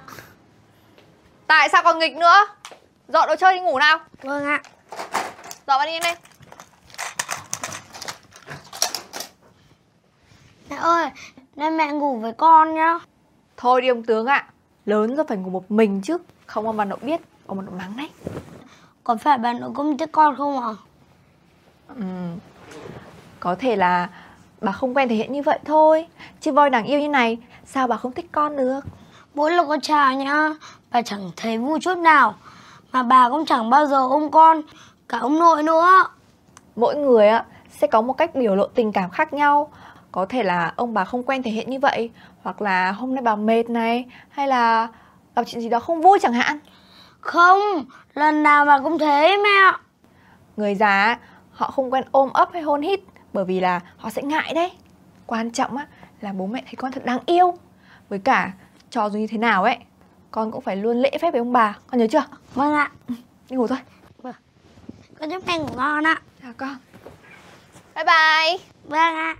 Tại 1.47 1.69
sao 1.69 1.83
còn 1.83 1.99
nghịch 1.99 2.15
nữa? 2.15 2.47
Dọn 3.07 3.27
đồ 3.27 3.35
chơi 3.35 3.53
đi 3.53 3.59
ngủ 3.59 3.79
nào. 3.79 3.99
Vâng 4.21 4.45
ạ. 4.45 4.61
Dọn 5.67 5.77
vào 5.77 5.85
đi 5.85 5.91
em 5.91 6.01
đây 6.03 6.15
Mẹ 10.71 10.77
ơi 10.77 11.09
Nên 11.55 11.77
mẹ 11.77 11.91
ngủ 11.91 12.19
với 12.19 12.33
con 12.33 12.73
nhá. 12.73 12.99
Thôi 13.57 13.81
đi 13.81 13.87
ông 13.87 14.03
tướng 14.03 14.25
ạ. 14.25 14.45
Lớn 14.85 15.15
rồi 15.15 15.25
phải 15.27 15.37
ngủ 15.37 15.49
một 15.49 15.71
mình 15.71 16.01
chứ. 16.01 16.17
Không 16.45 16.67
ông 16.67 16.77
bà 16.77 16.85
nội 16.85 16.99
biết 17.01 17.21
Ông 17.47 17.57
bà 17.57 17.63
nội 17.63 17.75
mắng 17.77 17.93
đấy. 17.97 18.09
Có 19.03 19.15
phải 19.15 19.37
bà 19.37 19.53
nội 19.53 19.71
cũng 19.75 19.97
thích 19.97 20.09
con 20.11 20.35
không 20.35 20.59
ạ? 20.59 20.73
Ừ. 21.87 22.03
Có 23.39 23.55
thể 23.55 23.75
là 23.75 24.09
bà 24.61 24.71
không 24.71 24.97
quen 24.97 25.09
thể 25.09 25.15
hiện 25.15 25.33
như 25.33 25.41
vậy 25.41 25.59
thôi. 25.65 26.07
Chứ 26.41 26.51
voi 26.51 26.69
đáng 26.69 26.85
yêu 26.85 26.99
như 26.99 27.07
này 27.09 27.37
Sao 27.65 27.87
bà 27.87 27.97
không 27.97 28.11
thích 28.11 28.29
con 28.31 28.55
được? 28.55 28.79
Mỗi 29.33 29.51
lần 29.51 29.67
con 29.67 29.81
chào 29.81 30.13
nhá 30.13 30.49
Bà 30.91 31.01
chẳng 31.01 31.31
thấy 31.35 31.57
vui 31.57 31.79
chút 31.81 31.97
nào. 31.97 32.35
Mà 32.91 33.03
bà 33.03 33.29
cũng 33.29 33.45
chẳng 33.45 33.69
bao 33.69 33.85
giờ 33.85 34.07
ôm 34.09 34.31
con 34.31 34.61
Cả 35.09 35.17
ông 35.19 35.39
nội 35.39 35.63
nữa. 35.63 36.07
Mỗi 36.75 36.95
người 36.95 37.27
á 37.27 37.45
sẽ 37.69 37.87
có 37.87 38.01
một 38.01 38.13
cách 38.13 38.35
biểu 38.35 38.55
lộ 38.55 38.67
tình 38.67 38.91
cảm 38.91 39.09
khác 39.09 39.33
nhau 39.33 39.69
Có 40.11 40.25
thể 40.25 40.43
là 40.43 40.73
ông 40.75 40.93
bà 40.93 41.05
không 41.05 41.23
quen 41.23 41.43
thể 41.43 41.51
hiện 41.51 41.69
như 41.69 41.79
vậy 41.79 42.11
Hoặc 42.41 42.61
là 42.61 42.91
hôm 42.91 43.15
nay 43.15 43.21
bà 43.21 43.35
mệt 43.35 43.69
này 43.69 44.05
Hay 44.29 44.47
là 44.47 44.87
gặp 45.35 45.43
chuyện 45.47 45.61
gì 45.61 45.69
đó 45.69 45.79
không 45.79 46.01
vui 46.01 46.19
chẳng 46.21 46.33
hạn? 46.33 46.59
Không 47.19 47.59
Lần 48.13 48.43
nào 48.43 48.65
bà 48.65 48.79
cũng 48.79 48.99
thế 48.99 49.37
mẹ 49.43 49.49
ạ. 49.49 49.79
Người 50.57 50.75
già 50.75 51.17
họ 51.51 51.71
không 51.71 51.93
quen 51.93 52.03
ôm 52.11 52.29
ấp 52.33 52.49
hay 52.53 52.61
hôn 52.61 52.81
hít 52.81 52.99
Bởi 53.33 53.45
vì 53.45 53.59
là 53.59 53.79
họ 53.97 54.09
sẽ 54.09 54.21
ngại 54.21 54.53
đấy. 54.53 54.71
Quan 55.25 55.51
trọng 55.51 55.77
á 55.77 55.87
là 56.21 56.33
bố 56.33 56.47
mẹ 56.47 56.61
thấy 56.65 56.75
con 56.77 56.91
thật 56.91 57.05
đáng 57.05 57.19
yêu. 57.25 57.53
Với 58.09 58.19
cả 58.19 58.51
cho 58.89 59.09
dù 59.09 59.19
như 59.19 59.27
thế 59.27 59.37
nào 59.37 59.63
ấy 59.63 59.77
Con 60.31 60.51
cũng 60.51 60.61
phải 60.61 60.75
luôn 60.75 60.97
lễ 60.97 61.17
phép 61.21 61.31
với 61.31 61.39
ông 61.39 61.53
bà. 61.53 61.77
Con 61.87 61.99
nhớ 61.99 62.07
chưa? 62.11 62.23
Vâng 62.53 62.73
ạ. 62.73 62.91
Đi 63.49 63.55
ngủ 63.57 63.67
thôi. 63.67 63.77
Con 65.21 65.29
giúp 65.29 65.43
mẹ 65.47 65.59
ngủ 65.59 65.67
ngon 65.75 66.07
ạ. 66.07 66.21
Chào 66.41 66.53
con. 66.57 66.75
Bye 67.95 68.03
bye. 68.05 68.57
Vâng 68.83 69.15
ạ 69.15 69.35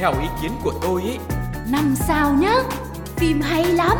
Theo 0.00 0.20
ý 0.20 0.26
kiến 0.42 0.52
của 0.62 0.72
tôi 0.82 1.02
ấy 1.02 1.18
Năm 1.68 1.94
sao 1.96 2.32
nhá 2.32 2.54
Phim 3.16 3.40
hay 3.40 3.64
lắm. 3.64 3.96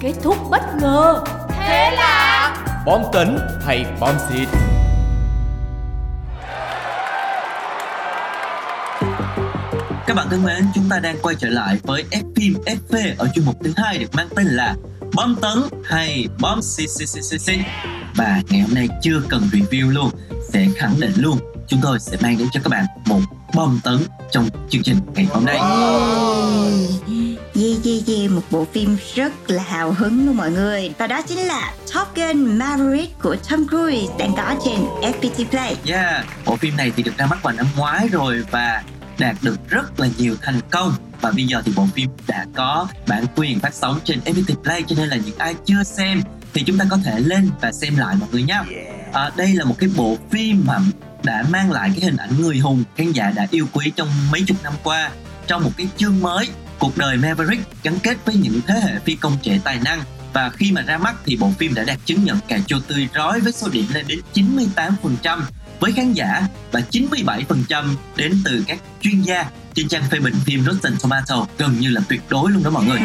Kết 0.00 0.12
thúc 0.22 0.36
bất 0.50 0.62
ngờ. 0.80 1.24
Thế 1.48 1.90
là 1.96 2.56
Bom 2.86 3.02
tấn 3.12 3.38
hay 3.66 3.86
bom 4.00 4.14
xịt? 4.28 4.48
Các 10.06 10.14
bạn 10.16 10.26
thân 10.30 10.44
mến, 10.44 10.64
chúng 10.74 10.88
ta 10.90 10.98
đang 10.98 11.16
quay 11.22 11.34
trở 11.38 11.48
lại 11.48 11.78
với 11.82 12.04
F 12.10 12.22
phim 12.36 12.54
FV 12.66 13.14
ở 13.18 13.28
chuyên 13.34 13.44
mục 13.44 13.56
thứ 13.64 13.72
hai 13.76 13.98
được 13.98 14.14
mang 14.14 14.28
tên 14.36 14.46
là 14.46 14.74
Bom 15.14 15.36
tấn 15.42 15.58
hay 15.84 16.28
bom 16.40 16.62
xịt 16.62 16.90
xịt 16.90 17.08
xịt 17.08 17.40
xịt. 17.40 17.58
Và 18.16 18.42
ngày 18.48 18.60
hôm 18.60 18.74
nay 18.74 18.88
chưa 19.02 19.22
cần 19.28 19.42
review 19.52 19.90
luôn, 19.90 20.10
sẽ 20.52 20.66
khẳng 20.76 21.00
định 21.00 21.12
luôn 21.16 21.38
chúng 21.68 21.80
tôi 21.82 22.00
sẽ 22.00 22.16
mang 22.22 22.38
đến 22.38 22.48
cho 22.52 22.60
các 22.64 22.70
bạn 22.70 22.84
một 23.06 23.20
bom 23.54 23.80
tấn 23.84 23.98
trong 24.30 24.48
chương 24.70 24.82
trình 24.82 24.96
ngày 25.14 25.26
hôm 25.30 25.44
nay. 25.44 25.56
Yeah, 27.54 27.84
yeah, 27.84 28.06
yeah, 28.06 28.30
một 28.30 28.42
bộ 28.50 28.66
phim 28.72 28.96
rất 29.14 29.50
là 29.50 29.62
hào 29.62 29.92
hứng 29.92 30.26
luôn 30.26 30.36
mọi 30.36 30.50
người. 30.50 30.92
Và 30.98 31.06
đó 31.06 31.22
chính 31.22 31.38
là 31.38 31.74
Top 31.94 32.08
Gun 32.14 32.58
Maverick 32.58 33.22
của 33.22 33.36
Tom 33.50 33.68
Cruise 33.68 34.14
đang 34.18 34.34
có 34.36 34.54
trên 34.64 34.80
FPT 35.12 35.44
Play. 35.50 35.76
Yeah, 35.86 36.26
bộ 36.46 36.56
phim 36.56 36.76
này 36.76 36.92
thì 36.96 37.02
được 37.02 37.16
ra 37.18 37.26
mắt 37.26 37.42
vào 37.42 37.54
năm 37.54 37.66
ngoái 37.76 38.08
rồi 38.08 38.44
và 38.50 38.82
đạt 39.18 39.36
được 39.42 39.68
rất 39.68 40.00
là 40.00 40.08
nhiều 40.18 40.36
thành 40.42 40.60
công. 40.70 40.92
Và 41.20 41.30
bây 41.30 41.44
giờ 41.44 41.62
thì 41.64 41.72
bộ 41.76 41.86
phim 41.94 42.10
đã 42.26 42.46
có 42.54 42.88
bản 43.06 43.24
quyền 43.36 43.60
phát 43.60 43.74
sóng 43.74 44.00
trên 44.04 44.20
FPT 44.24 44.54
Play 44.62 44.82
cho 44.86 44.96
nên 44.98 45.08
là 45.08 45.16
những 45.16 45.38
ai 45.38 45.54
chưa 45.64 45.82
xem 45.82 46.22
thì 46.54 46.62
chúng 46.66 46.78
ta 46.78 46.84
có 46.90 46.98
thể 47.04 47.20
lên 47.20 47.50
và 47.60 47.72
xem 47.72 47.96
lại 47.96 48.14
mọi 48.20 48.28
người 48.32 48.42
nhé. 48.42 48.60
À, 49.12 49.30
đây 49.36 49.54
là 49.54 49.64
một 49.64 49.74
cái 49.78 49.90
bộ 49.96 50.16
phim 50.30 50.64
mà 50.66 50.78
đã 51.26 51.44
mang 51.50 51.72
lại 51.72 51.90
cái 51.94 52.04
hình 52.04 52.16
ảnh 52.16 52.40
người 52.40 52.58
hùng 52.58 52.84
khán 52.96 53.12
giả 53.12 53.32
đã 53.36 53.46
yêu 53.50 53.66
quý 53.72 53.92
trong 53.96 54.08
mấy 54.32 54.42
chục 54.46 54.56
năm 54.62 54.72
qua 54.82 55.10
trong 55.46 55.64
một 55.64 55.70
cái 55.76 55.88
chương 55.96 56.20
mới 56.20 56.48
cuộc 56.78 56.98
đời 56.98 57.16
Maverick 57.16 57.82
gắn 57.82 57.98
kết 58.02 58.16
với 58.24 58.34
những 58.34 58.60
thế 58.66 58.74
hệ 58.74 58.98
phi 59.04 59.14
công 59.14 59.36
trẻ 59.42 59.60
tài 59.64 59.78
năng 59.84 60.00
và 60.32 60.50
khi 60.50 60.72
mà 60.72 60.82
ra 60.82 60.98
mắt 60.98 61.14
thì 61.24 61.36
bộ 61.36 61.50
phim 61.58 61.74
đã 61.74 61.84
đạt 61.84 61.98
chứng 62.04 62.24
nhận 62.24 62.38
cà 62.48 62.58
chua 62.66 62.80
tươi 62.80 63.08
rói 63.14 63.40
với 63.40 63.52
số 63.52 63.68
điểm 63.68 63.86
lên 63.94 64.06
đến 64.08 64.20
98% 64.34 65.40
với 65.80 65.92
khán 65.92 66.12
giả 66.12 66.42
và 66.72 66.82
97% 66.90 67.94
đến 68.16 68.32
từ 68.44 68.64
các 68.66 68.78
chuyên 69.00 69.22
gia 69.22 69.50
trên 69.74 69.88
trang 69.88 70.02
phê 70.10 70.18
bình 70.18 70.34
phim 70.44 70.64
Rotten 70.64 70.92
Tomato 71.02 71.46
gần 71.58 71.80
như 71.80 71.90
là 71.90 72.00
tuyệt 72.08 72.20
đối 72.28 72.52
luôn 72.52 72.62
đó 72.62 72.70
mọi 72.70 72.84
người. 72.84 73.00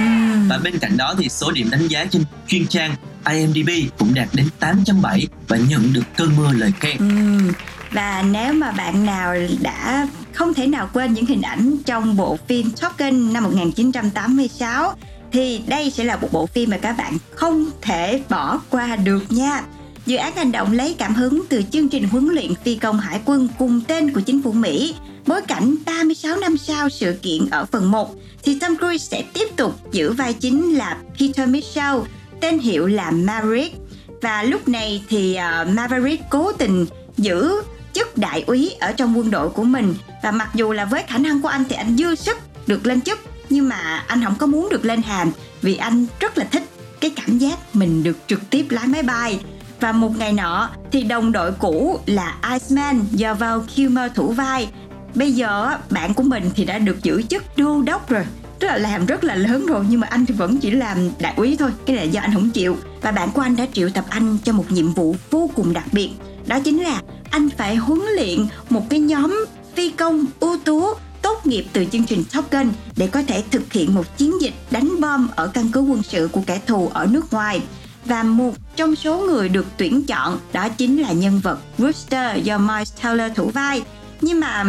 Và 0.50 0.58
bên 0.64 0.80
cạnh 0.80 0.98
đó 0.98 1.16
thì 1.18 1.30
số 1.30 1.52
điểm 1.52 1.70
đánh 1.70 1.88
giá 1.88 2.06
trên 2.06 2.24
chuyên 2.48 2.68
trang 2.68 2.96
IMDb 3.30 3.70
cũng 3.98 4.14
đạt 4.14 4.28
đến 4.34 4.48
8.7 4.60 5.26
và 5.48 5.58
nhận 5.58 5.94
được 5.94 6.04
cơn 6.18 6.36
mưa 6.38 6.52
lời 6.54 6.74
khen. 6.80 6.98
Ừm, 6.98 7.52
và 7.92 8.24
nếu 8.32 8.54
mà 8.54 8.72
bạn 8.72 9.06
nào 9.06 9.36
đã 9.62 10.08
không 10.34 10.54
thể 10.54 10.68
nào 10.68 10.90
quên 10.94 11.14
những 11.14 11.26
hình 11.26 11.42
ảnh 11.42 11.78
trong 11.86 12.18
bộ 12.18 12.38
phim 12.48 12.72
Top 12.82 12.98
Gun 12.98 13.34
năm 13.34 13.44
1986 13.44 14.94
thì 15.32 15.62
đây 15.68 15.92
sẽ 15.92 16.04
là 16.04 16.16
một 16.16 16.28
bộ 16.32 16.46
phim 16.46 16.70
mà 16.70 16.78
các 16.78 16.98
bạn 16.98 17.18
không 17.32 17.72
thể 17.82 18.22
bỏ 18.30 18.62
qua 18.70 18.96
được 18.96 19.32
nha. 19.32 19.64
Dự 20.06 20.18
án 20.18 20.36
hành 20.36 20.52
động 20.52 20.72
lấy 20.72 20.96
cảm 20.98 21.14
hứng 21.16 21.44
từ 21.50 21.64
chương 21.72 21.90
trình 21.90 22.04
huấn 22.04 22.28
luyện 22.28 22.56
phi 22.56 22.76
công 22.76 23.00
hải 23.00 23.22
quân 23.26 23.48
cùng 23.60 23.82
tên 23.88 24.14
của 24.14 24.22
chính 24.22 24.42
phủ 24.42 24.52
Mỹ. 24.52 24.96
Bối 25.28 25.42
cảnh 25.42 25.76
36 25.86 26.38
năm 26.38 26.58
sau 26.58 26.90
sự 26.90 27.16
kiện 27.22 27.50
ở 27.52 27.66
phần 27.66 27.92
1 27.92 28.16
thì 28.44 28.60
Tom 28.60 28.78
Cruise 28.78 29.06
sẽ 29.12 29.24
tiếp 29.34 29.48
tục 29.56 29.92
giữ 29.92 30.14
vai 30.14 30.34
chính 30.34 30.74
là 30.74 30.98
Peter 31.20 31.50
Mitchell, 31.50 31.98
tên 32.42 32.60
hiệu 32.60 32.88
là 32.88 33.12
Maverick. 33.12 33.78
Và 34.22 34.44
lúc 34.44 34.68
này 34.68 35.04
thì 35.10 35.38
uh, 35.62 35.70
Maverick 35.70 36.24
cố 36.30 36.52
tình 36.52 36.86
giữ 37.18 37.62
chức 37.94 38.18
đại 38.18 38.44
úy 38.48 38.76
ở 38.80 38.92
trong 38.92 39.18
quân 39.18 39.32
đội 39.32 39.50
của 39.50 39.64
mình. 39.64 39.96
Và 40.24 40.32
mặc 40.32 40.50
dù 40.54 40.72
là 40.72 40.86
với 40.86 41.04
khả 41.08 41.18
năng 41.18 41.42
của 41.42 41.48
anh 41.48 41.64
thì 41.70 41.76
anh 41.76 41.98
dư 41.98 42.16
sức 42.16 42.38
được 42.68 42.86
lên 42.86 43.02
chức, 43.02 43.20
nhưng 43.50 43.70
mà 43.70 44.04
anh 44.08 44.24
không 44.24 44.36
có 44.36 44.48
muốn 44.48 44.70
được 44.72 44.86
lên 44.86 45.02
hàm 45.02 45.32
vì 45.62 45.76
anh 45.76 46.06
rất 46.20 46.38
là 46.38 46.46
thích 46.52 46.64
cái 47.00 47.12
cảm 47.16 47.38
giác 47.38 47.76
mình 47.76 48.04
được 48.04 48.18
trực 48.28 48.50
tiếp 48.50 48.66
lái 48.70 48.88
máy 48.88 49.04
bay. 49.04 49.40
Và 49.80 49.92
một 49.92 50.18
ngày 50.18 50.34
nọ 50.34 50.70
thì 50.92 51.04
đồng 51.04 51.32
đội 51.32 51.52
cũ 51.52 52.00
là 52.06 52.36
Iceman 52.52 53.06
do 53.12 53.34
vào 53.34 53.66
Kilmer 53.76 54.12
thủ 54.16 54.32
vai. 54.32 54.70
Bây 55.16 55.32
giờ 55.32 55.78
bạn 55.90 56.14
của 56.14 56.24
mình 56.24 56.52
thì 56.56 56.66
đã 56.66 56.80
được 56.80 57.04
giữ 57.04 57.22
chức 57.22 57.44
đô 57.58 57.82
đốc 57.82 58.10
rồi. 58.10 58.24
Tức 58.60 58.68
là 58.68 58.78
làm 58.78 59.06
rất 59.06 59.24
là 59.24 59.36
lớn 59.36 59.66
rồi, 59.66 59.86
nhưng 59.90 60.00
mà 60.00 60.08
anh 60.08 60.26
thì 60.26 60.34
vẫn 60.34 60.58
chỉ 60.58 60.72
làm 60.72 60.98
đại 61.20 61.34
úy 61.36 61.56
thôi, 61.60 61.72
cái 61.86 61.96
này 61.96 62.10
do 62.10 62.22
anh 62.22 62.34
không 62.34 62.50
chịu. 62.50 62.78
Và 63.02 63.12
bạn 63.12 63.32
của 63.32 63.42
anh 63.42 63.56
đã 63.56 63.66
triệu 63.74 63.90
tập 63.90 64.06
anh 64.10 64.38
cho 64.44 64.54
một 64.54 64.72
nhiệm 64.72 64.94
vụ 64.94 65.16
vô 65.30 65.50
cùng 65.56 65.74
đặc 65.74 65.86
biệt, 65.92 66.10
đó 66.48 66.60
chính 66.60 66.84
là 66.84 67.02
anh 67.32 67.50
phải 67.50 67.76
huấn 67.76 68.00
luyện 68.16 68.46
một 68.70 68.90
cái 68.90 69.00
nhóm 69.00 69.46
phi 69.76 69.90
công 69.90 70.26
ưu 70.40 70.58
tú 70.66 70.94
tốt 71.22 71.46
nghiệp 71.46 71.66
từ 71.74 71.86
chương 71.86 72.06
trình 72.06 72.24
Top 72.34 72.52
Gun 72.52 72.72
để 72.96 73.08
có 73.08 73.22
thể 73.28 73.44
thực 73.52 73.74
hiện 73.74 73.96
một 73.96 74.18
chiến 74.18 74.42
dịch 74.42 74.54
đánh 74.72 75.02
bom 75.02 75.28
ở 75.36 75.48
căn 75.48 75.72
cứ 75.72 75.82
quân 75.82 76.04
sự 76.04 76.30
của 76.32 76.42
kẻ 76.48 76.62
thù 76.68 76.92
ở 76.94 77.06
nước 77.06 77.34
ngoài. 77.34 77.62
Và 78.06 78.24
một 78.24 78.54
trong 78.76 78.96
số 78.96 79.18
người 79.18 79.50
được 79.50 79.66
tuyển 79.78 80.06
chọn 80.06 80.40
đó 80.54 80.70
chính 80.70 81.02
là 81.02 81.12
nhân 81.12 81.40
vật 81.44 81.60
Rooster 81.78 82.44
do 82.44 82.58
Miles 82.58 82.94
Teller 83.04 83.32
thủ 83.36 83.50
vai. 83.50 83.84
Nhưng 84.22 84.40
mà 84.40 84.66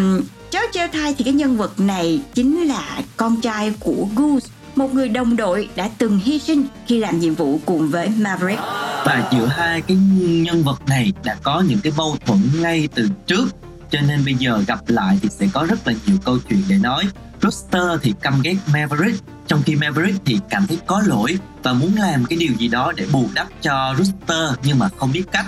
cháu 0.51 0.63
treo 0.73 0.89
thai 0.89 1.15
thì 1.19 1.25
cái 1.25 1.35
nhân 1.35 1.57
vật 1.57 1.81
này 1.81 2.23
chính 2.35 2.63
là 2.63 3.01
con 3.17 3.41
trai 3.41 3.75
của 3.81 4.07
Goose, 4.17 4.49
một 4.75 4.95
người 4.95 5.09
đồng 5.09 5.37
đội 5.37 5.69
đã 5.77 5.91
từng 5.99 6.19
hy 6.19 6.39
sinh 6.39 6.67
khi 6.87 6.99
làm 6.99 7.21
nhiệm 7.21 7.35
vụ 7.35 7.61
cùng 7.67 7.91
với 7.91 8.09
Maverick 8.09 8.63
và 9.05 9.29
giữa 9.33 9.47
hai 9.47 9.83
cái 9.83 9.97
nhân 9.97 10.63
vật 10.63 10.83
này 10.87 11.13
đã 11.25 11.37
có 11.43 11.61
những 11.61 11.81
cái 11.81 11.93
mâu 11.97 12.17
thuẫn 12.27 12.41
ngay 12.61 12.89
từ 12.95 13.09
trước. 13.27 13.47
Cho 13.91 14.01
nên 14.01 14.25
bây 14.25 14.35
giờ 14.35 14.65
gặp 14.67 14.81
lại 14.87 15.19
thì 15.23 15.29
sẽ 15.39 15.47
có 15.53 15.67
rất 15.69 15.87
là 15.87 15.95
nhiều 16.07 16.17
câu 16.25 16.39
chuyện 16.49 16.63
để 16.69 16.79
nói. 16.79 17.05
Rooster 17.43 18.01
thì 18.03 18.15
căm 18.21 18.43
ghét 18.43 18.57
Maverick. 18.67 19.25
Trong 19.47 19.63
khi 19.63 19.77
Maverick 19.77 20.25
thì 20.25 20.39
cảm 20.51 20.67
thấy 20.67 20.79
có 20.87 21.03
lỗi 21.07 21.39
và 21.63 21.73
muốn 21.73 21.97
làm 21.97 22.25
cái 22.25 22.39
điều 22.39 22.53
gì 22.59 22.69
đó 22.69 22.93
để 22.97 23.07
bù 23.13 23.29
đắp 23.35 23.49
cho 23.63 23.95
Rooster, 23.99 24.59
nhưng 24.65 24.79
mà 24.79 24.89
không 24.97 25.13
biết 25.13 25.25
cách. 25.33 25.47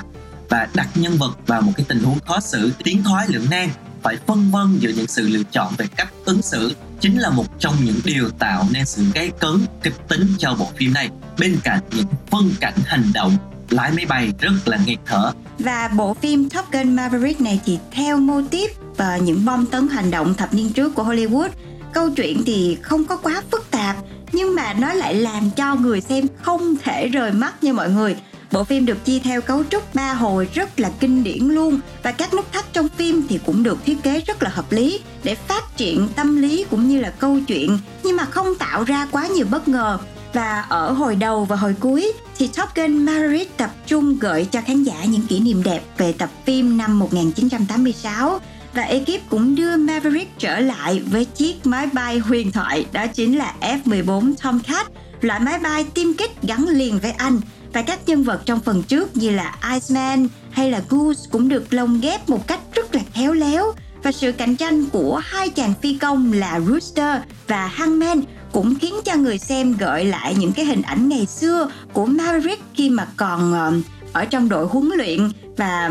Và 0.48 0.68
đặt 0.74 0.88
nhân 0.94 1.16
vật 1.16 1.38
vào 1.46 1.62
một 1.62 1.72
cái 1.76 1.86
tình 1.88 2.02
huống 2.02 2.18
khó 2.20 2.40
xử, 2.40 2.72
tiến 2.84 3.02
thoái 3.02 3.26
lưỡng 3.28 3.50
nan, 3.50 3.68
phải 4.02 4.16
phân 4.26 4.50
vân 4.50 4.78
giữa 4.78 4.90
những 4.90 5.06
sự 5.06 5.28
lựa 5.28 5.42
chọn 5.52 5.72
về 5.78 5.86
cách 5.96 6.12
ứng 6.24 6.42
xử 6.42 6.74
chính 7.04 7.18
là 7.18 7.30
một 7.30 7.44
trong 7.58 7.74
những 7.84 8.00
điều 8.04 8.30
tạo 8.30 8.64
nên 8.72 8.86
sự 8.86 9.02
gây 9.14 9.32
cấn 9.40 9.66
kịch 9.82 10.08
tính 10.08 10.26
cho 10.38 10.54
bộ 10.58 10.68
phim 10.76 10.92
này 10.92 11.10
bên 11.38 11.56
cạnh 11.64 11.80
những 11.96 12.06
phân 12.30 12.50
cảnh 12.60 12.74
hành 12.84 13.04
động, 13.14 13.36
lái 13.70 13.92
máy 13.92 14.06
bay 14.06 14.32
rất 14.38 14.52
là 14.64 14.78
nghẹt 14.86 14.98
thở 15.06 15.32
Và 15.58 15.88
bộ 15.88 16.14
phim 16.14 16.50
Top 16.50 16.72
Gun 16.72 16.96
Maverick 16.96 17.40
này 17.40 17.60
thì 17.64 17.78
theo 17.92 18.16
mô 18.16 18.42
típ 18.50 18.70
và 18.96 19.16
những 19.16 19.44
bom 19.44 19.66
tấn 19.66 19.88
hành 19.88 20.10
động 20.10 20.34
thập 20.34 20.54
niên 20.54 20.72
trước 20.72 20.94
của 20.94 21.04
Hollywood. 21.04 21.48
Câu 21.92 22.10
chuyện 22.10 22.42
thì 22.46 22.76
không 22.82 23.04
có 23.04 23.16
quá 23.16 23.42
phức 23.50 23.70
tạp, 23.70 23.96
nhưng 24.32 24.54
mà 24.54 24.72
nó 24.72 24.92
lại 24.92 25.14
làm 25.14 25.50
cho 25.50 25.74
người 25.74 26.00
xem 26.00 26.26
không 26.42 26.76
thể 26.84 27.08
rời 27.08 27.32
mắt 27.32 27.64
như 27.64 27.72
mọi 27.72 27.90
người. 27.90 28.16
Bộ 28.54 28.64
phim 28.64 28.86
được 28.86 29.04
chia 29.04 29.18
theo 29.18 29.40
cấu 29.40 29.64
trúc 29.70 29.94
ba 29.94 30.12
hồi 30.12 30.48
rất 30.54 30.80
là 30.80 30.90
kinh 31.00 31.24
điển 31.24 31.48
luôn. 31.48 31.80
Và 32.02 32.12
các 32.12 32.34
nút 32.34 32.52
thắt 32.52 32.64
trong 32.72 32.88
phim 32.88 33.26
thì 33.28 33.38
cũng 33.46 33.62
được 33.62 33.78
thiết 33.84 34.02
kế 34.02 34.20
rất 34.20 34.42
là 34.42 34.50
hợp 34.50 34.72
lý 34.72 35.00
để 35.24 35.34
phát 35.34 35.76
triển 35.76 36.08
tâm 36.16 36.42
lý 36.42 36.66
cũng 36.70 36.88
như 36.88 37.00
là 37.00 37.10
câu 37.10 37.38
chuyện 37.46 37.78
nhưng 38.02 38.16
mà 38.16 38.24
không 38.24 38.54
tạo 38.54 38.84
ra 38.84 39.08
quá 39.10 39.26
nhiều 39.26 39.46
bất 39.50 39.68
ngờ. 39.68 39.98
Và 40.32 40.60
ở 40.60 40.92
hồi 40.92 41.16
đầu 41.16 41.44
và 41.44 41.56
hồi 41.56 41.74
cuối 41.80 42.12
thì 42.38 42.50
Top 42.56 42.68
Gun 42.74 43.04
Maverick 43.04 43.56
tập 43.56 43.70
trung 43.86 44.18
gợi 44.18 44.44
cho 44.44 44.60
khán 44.66 44.82
giả 44.82 45.04
những 45.04 45.26
kỷ 45.26 45.40
niệm 45.40 45.62
đẹp 45.62 45.80
về 45.98 46.12
tập 46.12 46.30
phim 46.44 46.76
năm 46.76 46.98
1986 46.98 48.40
và 48.74 48.82
ekip 48.82 49.30
cũng 49.30 49.54
đưa 49.54 49.76
Maverick 49.76 50.38
trở 50.38 50.60
lại 50.60 51.02
với 51.10 51.24
chiếc 51.24 51.66
máy 51.66 51.88
bay 51.92 52.18
huyền 52.18 52.52
thoại 52.52 52.86
đó 52.92 53.06
chính 53.06 53.38
là 53.38 53.54
F-14 53.60 54.34
Tomcat, 54.42 54.86
loại 55.20 55.40
máy 55.40 55.58
bay 55.58 55.84
tiêm 55.94 56.14
kích 56.14 56.42
gắn 56.42 56.68
liền 56.68 56.98
với 56.98 57.10
anh 57.10 57.40
và 57.74 57.82
các 57.82 58.00
nhân 58.06 58.24
vật 58.24 58.42
trong 58.46 58.60
phần 58.60 58.82
trước 58.82 59.16
như 59.16 59.30
là 59.30 59.54
Iceman 59.72 60.28
hay 60.50 60.70
là 60.70 60.82
Goose 60.88 61.28
cũng 61.30 61.48
được 61.48 61.74
lồng 61.74 62.00
ghép 62.00 62.28
một 62.28 62.46
cách 62.46 62.60
rất 62.74 62.94
là 62.94 63.00
khéo 63.14 63.32
léo. 63.32 63.72
Và 64.02 64.12
sự 64.12 64.32
cạnh 64.32 64.56
tranh 64.56 64.86
của 64.86 65.20
hai 65.24 65.50
chàng 65.50 65.74
phi 65.82 65.94
công 65.94 66.32
là 66.32 66.60
Rooster 66.60 67.16
và 67.46 67.66
Hangman 67.66 68.20
cũng 68.52 68.74
khiến 68.74 68.94
cho 69.04 69.16
người 69.16 69.38
xem 69.38 69.76
gợi 69.76 70.04
lại 70.04 70.34
những 70.38 70.52
cái 70.52 70.64
hình 70.64 70.82
ảnh 70.82 71.08
ngày 71.08 71.26
xưa 71.26 71.70
của 71.92 72.06
Maverick 72.06 72.62
khi 72.74 72.90
mà 72.90 73.06
còn 73.16 73.52
ờ, 73.52 73.72
ở 74.12 74.24
trong 74.24 74.48
đội 74.48 74.66
huấn 74.66 74.90
luyện. 74.96 75.30
Và 75.56 75.90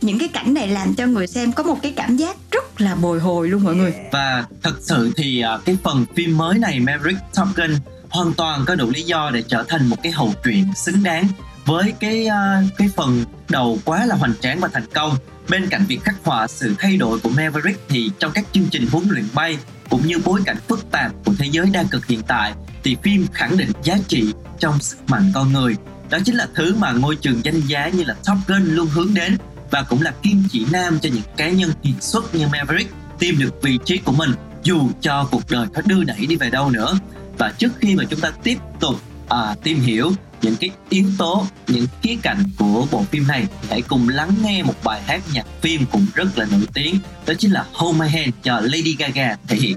những 0.00 0.18
cái 0.18 0.28
cảnh 0.28 0.54
này 0.54 0.68
làm 0.68 0.94
cho 0.94 1.06
người 1.06 1.26
xem 1.26 1.52
có 1.52 1.62
một 1.62 1.78
cái 1.82 1.92
cảm 1.96 2.16
giác 2.16 2.36
rất 2.50 2.80
là 2.80 2.94
bồi 2.94 3.20
hồi 3.20 3.48
luôn 3.48 3.64
mọi 3.64 3.74
người. 3.74 3.94
Và 4.12 4.44
thật 4.62 4.74
sự 4.80 5.12
thì 5.16 5.40
ờ, 5.40 5.60
cái 5.64 5.76
phần 5.82 6.04
phim 6.16 6.38
mới 6.38 6.58
này 6.58 6.80
Maverick 6.80 7.20
Top 7.34 7.48
Gun 7.56 7.70
hoàn 8.12 8.34
toàn 8.34 8.64
có 8.66 8.74
đủ 8.74 8.90
lý 8.90 9.02
do 9.02 9.30
để 9.34 9.42
trở 9.48 9.64
thành 9.68 9.86
một 9.86 9.96
cái 10.02 10.12
hậu 10.12 10.34
truyện 10.44 10.66
xứng 10.76 11.02
đáng 11.02 11.28
với 11.64 11.92
cái 12.00 12.26
uh, 12.26 12.78
cái 12.78 12.88
phần 12.96 13.24
đầu 13.48 13.78
quá 13.84 14.06
là 14.06 14.16
hoành 14.16 14.34
tráng 14.40 14.60
và 14.60 14.68
thành 14.72 14.86
công. 14.94 15.16
Bên 15.48 15.68
cạnh 15.68 15.84
việc 15.88 16.04
khắc 16.04 16.14
họa 16.24 16.46
sự 16.46 16.74
thay 16.78 16.96
đổi 16.96 17.18
của 17.18 17.28
Maverick 17.28 17.88
thì 17.88 18.10
trong 18.18 18.32
các 18.32 18.44
chương 18.52 18.68
trình 18.70 18.86
huấn 18.92 19.08
luyện 19.08 19.24
bay 19.34 19.58
cũng 19.90 20.06
như 20.06 20.18
bối 20.24 20.40
cảnh 20.44 20.56
phức 20.68 20.90
tạp 20.90 21.12
của 21.24 21.32
thế 21.38 21.46
giới 21.50 21.66
đa 21.72 21.84
cực 21.90 22.06
hiện 22.06 22.22
tại 22.26 22.52
thì 22.84 22.96
phim 23.02 23.26
khẳng 23.32 23.56
định 23.56 23.70
giá 23.82 23.96
trị 24.08 24.32
trong 24.58 24.80
sức 24.80 24.98
mạnh 25.06 25.32
con 25.34 25.52
người. 25.52 25.76
Đó 26.10 26.18
chính 26.24 26.34
là 26.34 26.48
thứ 26.54 26.74
mà 26.74 26.92
ngôi 26.92 27.16
trường 27.16 27.44
danh 27.44 27.60
giá 27.60 27.88
như 27.88 28.04
là 28.04 28.14
Top 28.14 28.38
Gun 28.46 28.64
luôn 28.64 28.86
hướng 28.86 29.14
đến 29.14 29.36
và 29.70 29.82
cũng 29.82 30.02
là 30.02 30.12
kim 30.22 30.42
chỉ 30.50 30.66
nam 30.72 30.98
cho 31.02 31.08
những 31.12 31.22
cá 31.36 31.50
nhân 31.50 31.70
kiệt 31.82 32.02
xuất 32.02 32.34
như 32.34 32.48
Maverick 32.48 32.94
tìm 33.18 33.38
được 33.38 33.62
vị 33.62 33.78
trí 33.84 33.98
của 33.98 34.12
mình 34.12 34.30
dù 34.62 34.88
cho 35.00 35.28
cuộc 35.30 35.42
đời 35.50 35.66
có 35.74 35.82
đưa 35.86 36.04
đẩy 36.04 36.26
đi 36.26 36.36
về 36.36 36.50
đâu 36.50 36.70
nữa 36.70 36.98
và 37.38 37.52
trước 37.58 37.72
khi 37.80 37.94
mà 37.94 38.04
chúng 38.10 38.20
ta 38.20 38.30
tiếp 38.42 38.58
tục 38.80 39.00
à, 39.28 39.54
tìm 39.62 39.80
hiểu 39.80 40.12
những 40.42 40.56
cái 40.56 40.70
yếu 40.88 41.04
tố 41.18 41.46
những 41.66 41.86
khía 42.02 42.16
cạnh 42.22 42.42
của 42.58 42.86
bộ 42.90 43.02
phim 43.02 43.26
này 43.28 43.46
thì 43.62 43.68
hãy 43.70 43.82
cùng 43.82 44.08
lắng 44.08 44.30
nghe 44.42 44.62
một 44.62 44.74
bài 44.84 45.02
hát 45.02 45.22
nhạc 45.32 45.46
phim 45.60 45.86
cũng 45.92 46.06
rất 46.14 46.38
là 46.38 46.46
nổi 46.50 46.66
tiếng. 46.74 46.98
Đó 47.26 47.34
chính 47.38 47.52
là 47.52 47.66
Hold 47.72 48.00
My 48.00 48.08
Hand 48.08 48.34
cho 48.42 48.60
Lady 48.60 48.96
Gaga 48.98 49.36
thể 49.48 49.56
hiện. 49.56 49.76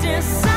decide 0.00 0.53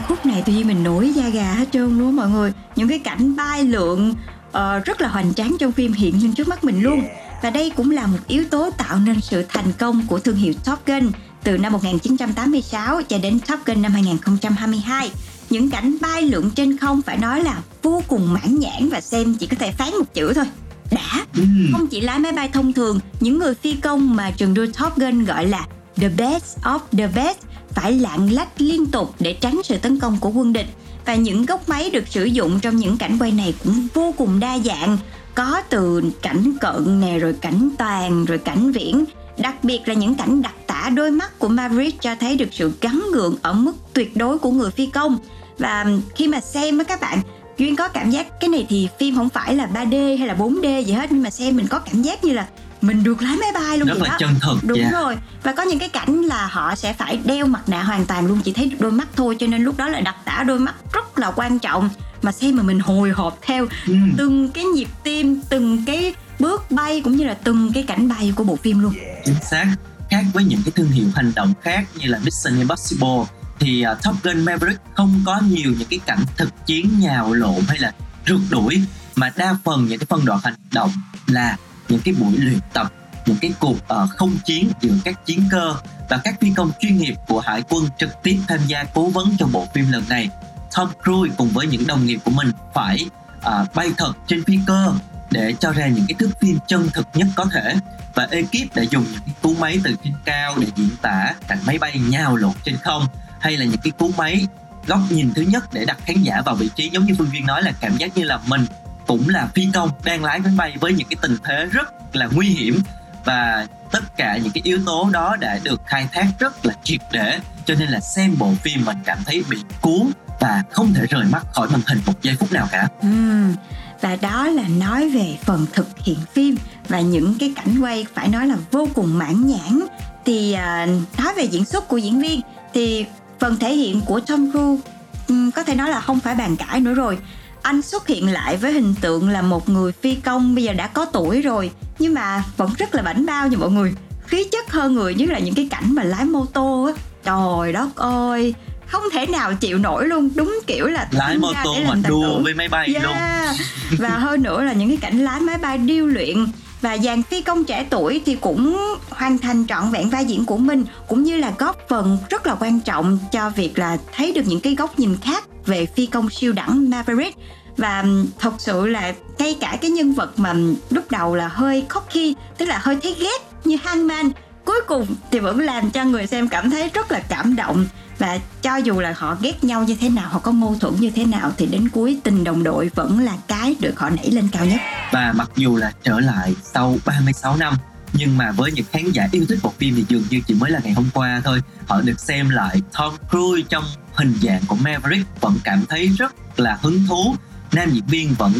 ca 0.00 0.06
khúc 0.06 0.26
này 0.26 0.42
tự 0.46 0.52
nhiên 0.52 0.66
mình 0.66 0.84
nổi 0.84 1.12
da 1.14 1.28
gà 1.28 1.52
hết 1.52 1.68
trơn 1.72 1.98
luôn 1.98 2.16
mọi 2.16 2.28
người. 2.28 2.52
Những 2.76 2.88
cái 2.88 2.98
cảnh 2.98 3.36
bay 3.36 3.64
lượn 3.64 4.14
uh, 4.48 4.84
rất 4.84 5.00
là 5.00 5.08
hoành 5.08 5.34
tráng 5.34 5.56
trong 5.60 5.72
phim 5.72 5.92
hiện 5.92 6.22
lên 6.22 6.32
trước 6.32 6.48
mắt 6.48 6.64
mình 6.64 6.82
luôn. 6.82 7.02
Và 7.42 7.50
đây 7.50 7.70
cũng 7.76 7.90
là 7.90 8.06
một 8.06 8.18
yếu 8.28 8.44
tố 8.50 8.70
tạo 8.70 8.98
nên 8.98 9.20
sự 9.20 9.44
thành 9.48 9.72
công 9.78 10.06
của 10.06 10.18
thương 10.18 10.36
hiệu 10.36 10.54
Top 10.64 10.86
Gun 10.86 11.10
từ 11.44 11.58
năm 11.58 11.72
1986 11.72 13.02
cho 13.02 13.18
đến 13.18 13.40
Top 13.48 13.58
Gun 13.66 13.82
năm 13.82 13.92
2022 13.92 15.10
những 15.50 15.70
cảnh 15.70 15.96
bay 16.00 16.22
lượn 16.22 16.50
trên 16.50 16.76
không 16.76 17.02
phải 17.02 17.16
nói 17.16 17.44
là 17.44 17.62
vô 17.82 18.02
cùng 18.08 18.32
mãn 18.32 18.58
nhãn 18.58 18.88
và 18.88 19.00
xem 19.00 19.34
chỉ 19.34 19.46
có 19.46 19.56
thể 19.58 19.72
phán 19.72 19.90
một 19.90 20.14
chữ 20.14 20.32
thôi. 20.34 20.44
Đã. 20.90 21.26
Không 21.72 21.86
chỉ 21.86 22.00
lái 22.00 22.18
máy 22.18 22.32
bay 22.32 22.48
thông 22.52 22.72
thường 22.72 23.00
những 23.20 23.38
người 23.38 23.54
phi 23.54 23.72
công 23.72 24.16
mà 24.16 24.30
trường 24.30 24.54
đua 24.54 24.66
Top 24.66 24.96
Gun 24.96 25.24
gọi 25.24 25.46
là 25.46 25.66
the 25.96 26.08
best 26.08 26.58
of 26.58 26.78
the 26.92 27.06
best 27.06 27.38
phải 27.74 27.92
lạng 27.92 28.32
lách 28.32 28.60
liên 28.60 28.86
tục 28.86 29.14
để 29.20 29.32
tránh 29.32 29.60
sự 29.64 29.78
tấn 29.78 30.00
công 30.00 30.18
của 30.20 30.28
quân 30.28 30.52
địch. 30.52 30.66
Và 31.06 31.14
những 31.14 31.46
góc 31.46 31.68
máy 31.68 31.90
được 31.90 32.08
sử 32.08 32.24
dụng 32.24 32.60
trong 32.60 32.76
những 32.76 32.96
cảnh 32.96 33.16
quay 33.20 33.32
này 33.32 33.54
cũng 33.64 33.86
vô 33.94 34.14
cùng 34.18 34.40
đa 34.40 34.58
dạng. 34.58 34.98
Có 35.34 35.62
từ 35.70 36.02
cảnh 36.22 36.52
cận 36.60 37.00
nè, 37.00 37.18
rồi 37.18 37.32
cảnh 37.40 37.70
toàn, 37.78 38.24
rồi 38.24 38.38
cảnh 38.38 38.72
viễn. 38.72 39.04
Đặc 39.38 39.64
biệt 39.64 39.88
là 39.88 39.94
những 39.94 40.14
cảnh 40.14 40.42
đặc 40.42 40.54
tả 40.66 40.90
đôi 40.94 41.10
mắt 41.10 41.38
của 41.38 41.48
Maverick 41.48 42.02
cho 42.02 42.14
thấy 42.20 42.36
được 42.36 42.48
sự 42.52 42.72
gắn 42.80 43.02
gượng 43.12 43.36
ở 43.42 43.52
mức 43.52 43.72
tuyệt 43.92 44.16
đối 44.16 44.38
của 44.38 44.50
người 44.50 44.70
phi 44.70 44.86
công. 44.86 45.18
Và 45.58 45.86
khi 46.14 46.28
mà 46.28 46.40
xem 46.40 46.76
với 46.76 46.84
các 46.84 47.00
bạn, 47.00 47.20
duyên 47.58 47.76
có 47.76 47.88
cảm 47.88 48.10
giác 48.10 48.40
cái 48.40 48.48
này 48.48 48.66
thì 48.68 48.88
phim 48.98 49.16
không 49.16 49.28
phải 49.28 49.54
là 49.54 49.68
3D 49.74 50.18
hay 50.18 50.28
là 50.28 50.34
4D 50.34 50.82
gì 50.82 50.92
hết, 50.92 51.12
nhưng 51.12 51.22
mà 51.22 51.30
xem 51.30 51.56
mình 51.56 51.66
có 51.66 51.78
cảm 51.78 52.02
giác 52.02 52.24
như 52.24 52.32
là 52.32 52.46
mình 52.80 53.02
được 53.02 53.22
lái 53.22 53.36
máy 53.36 53.48
bay 53.54 53.78
luôn 53.78 53.88
rất 53.88 53.94
vậy 53.98 54.08
là 54.08 54.12
đó. 54.12 54.16
chân 54.20 54.34
thực 54.40 54.58
đúng 54.62 54.78
dạ. 54.78 54.90
rồi. 54.90 55.16
Và 55.42 55.52
có 55.52 55.62
những 55.62 55.78
cái 55.78 55.88
cảnh 55.88 56.22
là 56.22 56.46
họ 56.46 56.74
sẽ 56.74 56.92
phải 56.92 57.20
đeo 57.24 57.46
mặt 57.46 57.68
nạ 57.68 57.82
hoàn 57.82 58.06
toàn 58.06 58.26
luôn. 58.26 58.40
Chỉ 58.44 58.52
thấy 58.52 58.72
đôi 58.78 58.92
mắt 58.92 59.08
thôi 59.16 59.36
cho 59.40 59.46
nên 59.46 59.62
lúc 59.62 59.76
đó 59.76 59.88
là 59.88 60.00
đặc 60.00 60.16
tả 60.24 60.44
đôi 60.46 60.58
mắt 60.58 60.74
rất 60.92 61.18
là 61.18 61.30
quan 61.30 61.58
trọng. 61.58 61.90
Mà 62.22 62.32
xem 62.32 62.56
mà 62.56 62.62
mình 62.62 62.80
hồi 62.80 63.10
hộp 63.10 63.38
theo 63.42 63.66
Ừ. 63.86 63.94
từng 64.16 64.48
cái 64.50 64.64
nhịp 64.64 64.88
tim 65.02 65.40
từng 65.48 65.84
cái 65.84 66.14
bước 66.38 66.70
bay 66.70 67.00
cũng 67.00 67.16
như 67.16 67.24
là 67.24 67.34
từng 67.34 67.72
cái 67.72 67.82
cảnh 67.82 68.08
bay 68.08 68.32
của 68.36 68.44
bộ 68.44 68.56
phim 68.56 68.78
luôn. 68.78 68.94
Chính 69.24 69.34
xác. 69.50 69.66
Khác 70.10 70.24
với 70.32 70.44
những 70.44 70.62
cái 70.64 70.72
thương 70.76 70.90
hiệu 70.90 71.06
hành 71.14 71.32
động 71.34 71.52
khác 71.62 71.84
như 71.94 72.06
là 72.08 72.18
Mission 72.18 72.58
Impossible 72.58 73.24
thì 73.58 73.84
uh, 73.92 74.02
Top 74.02 74.14
Gun 74.22 74.44
Maverick 74.44 74.80
không 74.94 75.22
có 75.26 75.40
nhiều 75.48 75.72
những 75.78 75.88
cái 75.90 75.98
cảnh 76.06 76.24
thực 76.36 76.66
chiến 76.66 77.00
nhào 77.00 77.32
lộn 77.32 77.60
hay 77.68 77.78
là 77.78 77.92
rượt 78.26 78.40
đuổi 78.50 78.82
mà 79.16 79.32
đa 79.36 79.56
phần 79.64 79.86
những 79.86 79.98
cái 79.98 80.06
phân 80.06 80.24
đoạn 80.24 80.40
hành 80.44 80.54
động 80.72 80.90
là 81.26 81.56
những 81.90 82.00
cái 82.04 82.14
buổi 82.14 82.32
luyện 82.38 82.58
tập 82.72 82.92
những 83.26 83.36
cái 83.40 83.52
cuộc 83.60 83.88
ờ, 83.88 84.02
uh, 84.02 84.10
không 84.16 84.38
chiến 84.44 84.70
giữa 84.80 84.94
các 85.04 85.26
chiến 85.26 85.44
cơ 85.50 85.74
và 86.08 86.20
các 86.24 86.40
phi 86.40 86.52
công 86.56 86.72
chuyên 86.78 86.96
nghiệp 86.96 87.14
của 87.28 87.40
hải 87.40 87.62
quân 87.68 87.84
trực 87.98 88.22
tiếp 88.22 88.38
tham 88.48 88.58
gia 88.66 88.84
cố 88.84 89.08
vấn 89.08 89.36
cho 89.38 89.46
bộ 89.46 89.66
phim 89.74 89.92
lần 89.92 90.04
này. 90.08 90.28
Tom 90.76 90.88
Cruise 91.04 91.34
cùng 91.38 91.48
với 91.48 91.66
những 91.66 91.86
đồng 91.86 92.06
nghiệp 92.06 92.18
của 92.24 92.30
mình 92.30 92.52
phải 92.74 93.06
uh, 93.38 93.74
bay 93.74 93.90
thật 93.96 94.12
trên 94.26 94.44
phi 94.44 94.58
cơ 94.66 94.92
để 95.30 95.54
cho 95.60 95.72
ra 95.72 95.86
những 95.86 96.04
cái 96.08 96.14
thước 96.18 96.30
phim 96.40 96.58
chân 96.68 96.88
thực 96.94 97.08
nhất 97.14 97.26
có 97.34 97.44
thể. 97.52 97.74
Và 98.14 98.28
ekip 98.30 98.74
đã 98.74 98.82
dùng 98.82 99.04
những 99.12 99.20
cái 99.26 99.34
cú 99.42 99.54
máy 99.60 99.80
từ 99.84 99.94
trên 100.04 100.12
cao 100.24 100.54
để 100.58 100.66
diễn 100.76 100.90
tả 101.02 101.34
cảnh 101.48 101.58
máy 101.66 101.78
bay 101.78 102.00
nhào 102.08 102.36
lộn 102.36 102.52
trên 102.64 102.76
không 102.76 103.06
hay 103.40 103.56
là 103.56 103.64
những 103.64 103.80
cái 103.82 103.90
cú 103.90 104.10
máy 104.16 104.46
góc 104.86 105.00
nhìn 105.10 105.34
thứ 105.34 105.42
nhất 105.42 105.64
để 105.72 105.84
đặt 105.84 105.98
khán 106.04 106.22
giả 106.22 106.42
vào 106.44 106.54
vị 106.54 106.70
trí 106.74 106.90
giống 106.92 107.04
như 107.04 107.14
phương 107.18 107.30
duyên 107.32 107.46
nói 107.46 107.62
là 107.62 107.72
cảm 107.80 107.96
giác 107.96 108.16
như 108.16 108.24
là 108.24 108.40
mình 108.46 108.66
cũng 109.10 109.28
là 109.28 109.48
phi 109.54 109.68
công 109.74 109.90
đang 110.04 110.24
lái 110.24 110.40
máy 110.40 110.52
bay 110.56 110.76
với 110.80 110.92
những 110.92 111.08
cái 111.10 111.16
tình 111.22 111.36
thế 111.44 111.66
rất 111.72 112.16
là 112.16 112.28
nguy 112.32 112.46
hiểm 112.46 112.80
và 113.24 113.66
tất 113.90 114.16
cả 114.16 114.36
những 114.36 114.52
cái 114.52 114.60
yếu 114.64 114.78
tố 114.86 115.10
đó 115.12 115.36
đã 115.40 115.58
được 115.62 115.80
khai 115.86 116.08
thác 116.12 116.26
rất 116.38 116.66
là 116.66 116.74
triệt 116.84 117.00
để. 117.12 117.38
Cho 117.64 117.74
nên 117.78 117.88
là 117.88 118.00
xem 118.00 118.34
bộ 118.38 118.52
phim 118.62 118.84
mình 118.84 118.96
cảm 119.04 119.18
thấy 119.26 119.42
bị 119.50 119.56
cuốn 119.80 120.10
và 120.40 120.62
không 120.70 120.94
thể 120.94 121.06
rời 121.06 121.24
mắt 121.32 121.46
khỏi 121.52 121.68
màn 121.68 121.80
hình 121.86 122.00
một 122.06 122.22
giây 122.22 122.36
phút 122.40 122.52
nào 122.52 122.68
cả. 122.72 122.88
Ừm, 123.02 123.54
và 124.00 124.16
đó 124.16 124.46
là 124.46 124.68
nói 124.68 125.08
về 125.08 125.38
phần 125.44 125.66
thực 125.72 125.88
hiện 125.98 126.18
phim 126.32 126.56
và 126.88 127.00
những 127.00 127.34
cái 127.38 127.52
cảnh 127.56 127.80
quay 127.80 128.06
phải 128.14 128.28
nói 128.28 128.46
là 128.46 128.56
vô 128.70 128.88
cùng 128.94 129.18
mãn 129.18 129.46
nhãn. 129.46 129.80
Thì 130.24 130.52
à, 130.52 130.86
nói 131.18 131.34
về 131.36 131.44
diễn 131.44 131.64
xuất 131.64 131.88
của 131.88 131.98
diễn 131.98 132.20
viên 132.20 132.40
thì 132.74 133.06
phần 133.40 133.56
thể 133.58 133.74
hiện 133.74 134.00
của 134.00 134.20
Tom 134.20 134.50
Cruise 134.50 134.82
um, 135.28 135.50
có 135.50 135.62
thể 135.62 135.74
nói 135.74 135.90
là 135.90 136.00
không 136.00 136.20
phải 136.20 136.34
bàn 136.34 136.56
cãi 136.56 136.80
nữa 136.80 136.94
rồi 136.94 137.18
anh 137.62 137.82
xuất 137.82 138.06
hiện 138.06 138.32
lại 138.32 138.56
với 138.56 138.72
hình 138.72 138.94
tượng 139.00 139.28
là 139.28 139.42
một 139.42 139.68
người 139.68 139.92
phi 139.92 140.14
công 140.14 140.54
bây 140.54 140.64
giờ 140.64 140.72
đã 140.72 140.86
có 140.86 141.04
tuổi 141.04 141.42
rồi. 141.42 141.70
Nhưng 141.98 142.14
mà 142.14 142.44
vẫn 142.56 142.70
rất 142.78 142.94
là 142.94 143.02
bảnh 143.02 143.26
bao 143.26 143.48
nha 143.48 143.56
mọi 143.58 143.70
người. 143.70 143.94
Khí 144.26 144.44
chất 144.52 144.72
hơn 144.72 144.94
người 144.94 145.14
nhất 145.14 145.28
là 145.28 145.38
những 145.38 145.54
cái 145.54 145.68
cảnh 145.70 145.94
mà 145.94 146.02
lái 146.02 146.24
mô 146.24 146.46
tô 146.46 146.92
á. 146.96 147.02
Trời 147.24 147.72
đất 147.72 147.96
ơi 147.96 148.54
không 148.90 149.02
thể 149.12 149.26
nào 149.26 149.54
chịu 149.54 149.78
nổi 149.78 150.06
luôn. 150.06 150.30
Đúng 150.34 150.60
kiểu 150.66 150.86
là 150.86 151.08
lái 151.10 151.38
mô 151.38 151.52
tô 151.64 151.76
mà 151.88 151.94
đua 152.08 152.36
tử. 152.36 152.42
với 152.44 152.54
máy 152.54 152.68
bay 152.68 152.88
luôn. 152.88 153.12
Yeah. 153.12 153.56
và 153.98 154.08
hơn 154.18 154.42
nữa 154.42 154.64
là 154.64 154.72
những 154.72 154.88
cái 154.88 154.98
cảnh 155.00 155.18
lái 155.18 155.40
máy 155.40 155.58
bay 155.58 155.78
điêu 155.78 156.06
luyện. 156.06 156.46
Và 156.80 156.98
dàn 156.98 157.22
phi 157.22 157.42
công 157.42 157.64
trẻ 157.64 157.86
tuổi 157.90 158.22
thì 158.26 158.36
cũng 158.40 158.76
hoàn 159.10 159.38
thành 159.38 159.66
trọn 159.66 159.90
vẹn 159.90 160.10
vai 160.10 160.24
diễn 160.24 160.44
của 160.44 160.56
mình 160.56 160.84
cũng 161.08 161.22
như 161.22 161.36
là 161.36 161.52
góp 161.58 161.76
phần 161.88 162.18
rất 162.30 162.46
là 162.46 162.56
quan 162.60 162.80
trọng 162.80 163.18
cho 163.32 163.50
việc 163.50 163.78
là 163.78 163.98
thấy 164.16 164.32
được 164.32 164.42
những 164.46 164.60
cái 164.60 164.74
góc 164.74 164.98
nhìn 164.98 165.16
khác 165.22 165.44
về 165.66 165.86
phi 165.86 166.06
công 166.06 166.30
siêu 166.30 166.52
đẳng 166.52 166.90
Maverick. 166.90 167.38
Và 167.76 168.04
thật 168.38 168.54
sự 168.58 168.86
là 168.86 169.14
ngay 169.38 169.56
cả 169.60 169.78
cái 169.80 169.90
nhân 169.90 170.12
vật 170.12 170.38
mà 170.38 170.54
lúc 170.90 171.10
đầu 171.10 171.34
là 171.34 171.48
hơi 171.48 171.86
cocky, 171.94 172.34
tức 172.58 172.66
là 172.66 172.78
hơi 172.82 172.98
thấy 173.02 173.16
ghét 173.20 173.38
như 173.64 173.76
Hangman, 173.84 174.30
cuối 174.64 174.80
cùng 174.86 175.06
thì 175.30 175.38
vẫn 175.38 175.60
làm 175.60 175.90
cho 175.90 176.04
người 176.04 176.26
xem 176.26 176.48
cảm 176.48 176.70
thấy 176.70 176.90
rất 176.94 177.12
là 177.12 177.20
cảm 177.28 177.56
động. 177.56 177.86
Và 178.18 178.38
cho 178.62 178.76
dù 178.76 179.00
là 179.00 179.14
họ 179.16 179.36
ghét 179.40 179.64
nhau 179.64 179.84
như 179.84 179.96
thế 180.00 180.08
nào, 180.08 180.28
họ 180.28 180.38
có 180.38 180.52
mâu 180.52 180.76
thuẫn 180.80 180.94
như 181.00 181.10
thế 181.10 181.24
nào, 181.24 181.52
thì 181.56 181.66
đến 181.66 181.88
cuối 181.88 182.20
tình 182.24 182.44
đồng 182.44 182.62
đội 182.62 182.90
vẫn 182.94 183.18
là 183.18 183.36
cái 183.48 183.76
được 183.80 184.00
họ 184.00 184.10
nảy 184.10 184.30
lên 184.30 184.48
cao 184.52 184.66
nhất. 184.66 184.80
Và 185.12 185.32
mặc 185.36 185.50
dù 185.56 185.76
là 185.76 185.92
trở 186.02 186.20
lại 186.20 186.54
sau 186.74 186.96
36 187.04 187.56
năm, 187.56 187.74
nhưng 188.12 188.36
mà 188.36 188.52
với 188.52 188.72
những 188.72 188.86
khán 188.92 189.10
giả 189.12 189.28
yêu 189.32 189.44
thích 189.48 189.58
bộ 189.62 189.72
phim 189.78 189.94
thì 189.96 190.04
dường 190.08 190.24
như 190.30 190.40
chỉ 190.46 190.54
mới 190.54 190.70
là 190.70 190.80
ngày 190.84 190.92
hôm 190.92 191.08
qua 191.14 191.40
thôi. 191.44 191.60
Họ 191.86 192.00
được 192.00 192.20
xem 192.20 192.50
lại 192.50 192.82
Tom 192.98 193.14
Cruise 193.30 193.66
trong 193.68 193.84
hình 194.20 194.34
dạng 194.42 194.62
của 194.66 194.76
Maverick 194.76 195.40
vẫn 195.40 195.58
cảm 195.64 195.84
thấy 195.88 196.06
rất 196.06 196.34
là 196.56 196.78
hứng 196.82 197.06
thú. 197.08 197.34
Nam 197.72 197.90
diễn 197.90 198.06
viên 198.06 198.34
vẫn 198.34 198.52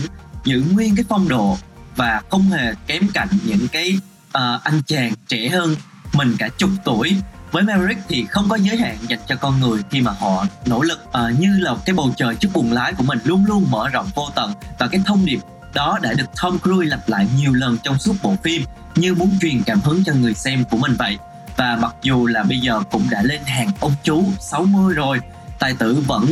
giữ 0.45 0.65
nguyên 0.73 0.97
cái 0.97 1.05
phong 1.09 1.29
độ 1.29 1.57
và 1.97 2.23
không 2.31 2.51
hề 2.51 2.75
kém 2.87 3.09
cạnh 3.15 3.29
những 3.45 3.69
cái 3.73 3.99
uh, 4.29 4.63
anh 4.63 4.83
chàng 4.87 5.13
trẻ 5.29 5.49
hơn 5.49 5.77
mình 6.13 6.37
cả 6.39 6.49
chục 6.59 6.71
tuổi. 6.85 7.17
Với 7.53 7.63
Maverick 7.63 8.01
thì 8.09 8.27
không 8.31 8.49
có 8.49 8.57
giới 8.57 8.77
hạn 8.77 8.97
dành 9.09 9.19
cho 9.29 9.37
con 9.37 9.61
người 9.61 9.83
khi 9.91 10.01
mà 10.01 10.13
họ 10.13 10.47
nỗ 10.67 10.83
lực 10.83 11.05
uh, 11.09 11.41
như 11.41 11.59
là 11.59 11.75
cái 11.87 11.95
bầu 11.95 12.15
trời 12.17 12.35
trước 12.35 12.49
buồng 12.55 12.73
lái 12.73 12.93
của 12.93 13.05
mình 13.05 13.19
luôn 13.25 13.45
luôn 13.47 13.67
mở 13.71 13.89
rộng 13.89 14.11
vô 14.15 14.29
tận. 14.35 14.53
Và 14.79 14.89
cái 14.89 15.01
thông 15.07 15.25
điệp 15.25 15.41
đó 15.75 15.99
đã 16.03 16.13
được 16.13 16.27
Tom 16.43 16.59
Cruise 16.59 16.91
lặp 16.91 17.09
lại 17.09 17.27
nhiều 17.37 17.53
lần 17.53 17.77
trong 17.83 17.99
suốt 17.99 18.15
bộ 18.23 18.37
phim 18.43 18.63
như 18.95 19.15
muốn 19.15 19.31
truyền 19.41 19.63
cảm 19.63 19.81
hứng 19.81 20.05
cho 20.05 20.13
người 20.13 20.35
xem 20.35 20.65
của 20.71 20.77
mình 20.77 20.97
vậy. 20.99 21.19
Và 21.57 21.77
mặc 21.81 21.95
dù 22.03 22.27
là 22.27 22.43
bây 22.43 22.59
giờ 22.59 22.81
cũng 22.91 23.07
đã 23.11 23.23
lên 23.23 23.41
hàng 23.47 23.71
ông 23.81 23.93
chú 24.03 24.25
60 24.41 24.95
rồi 24.95 25.21
tài 25.61 25.75
tử 25.75 26.03
vẫn 26.07 26.27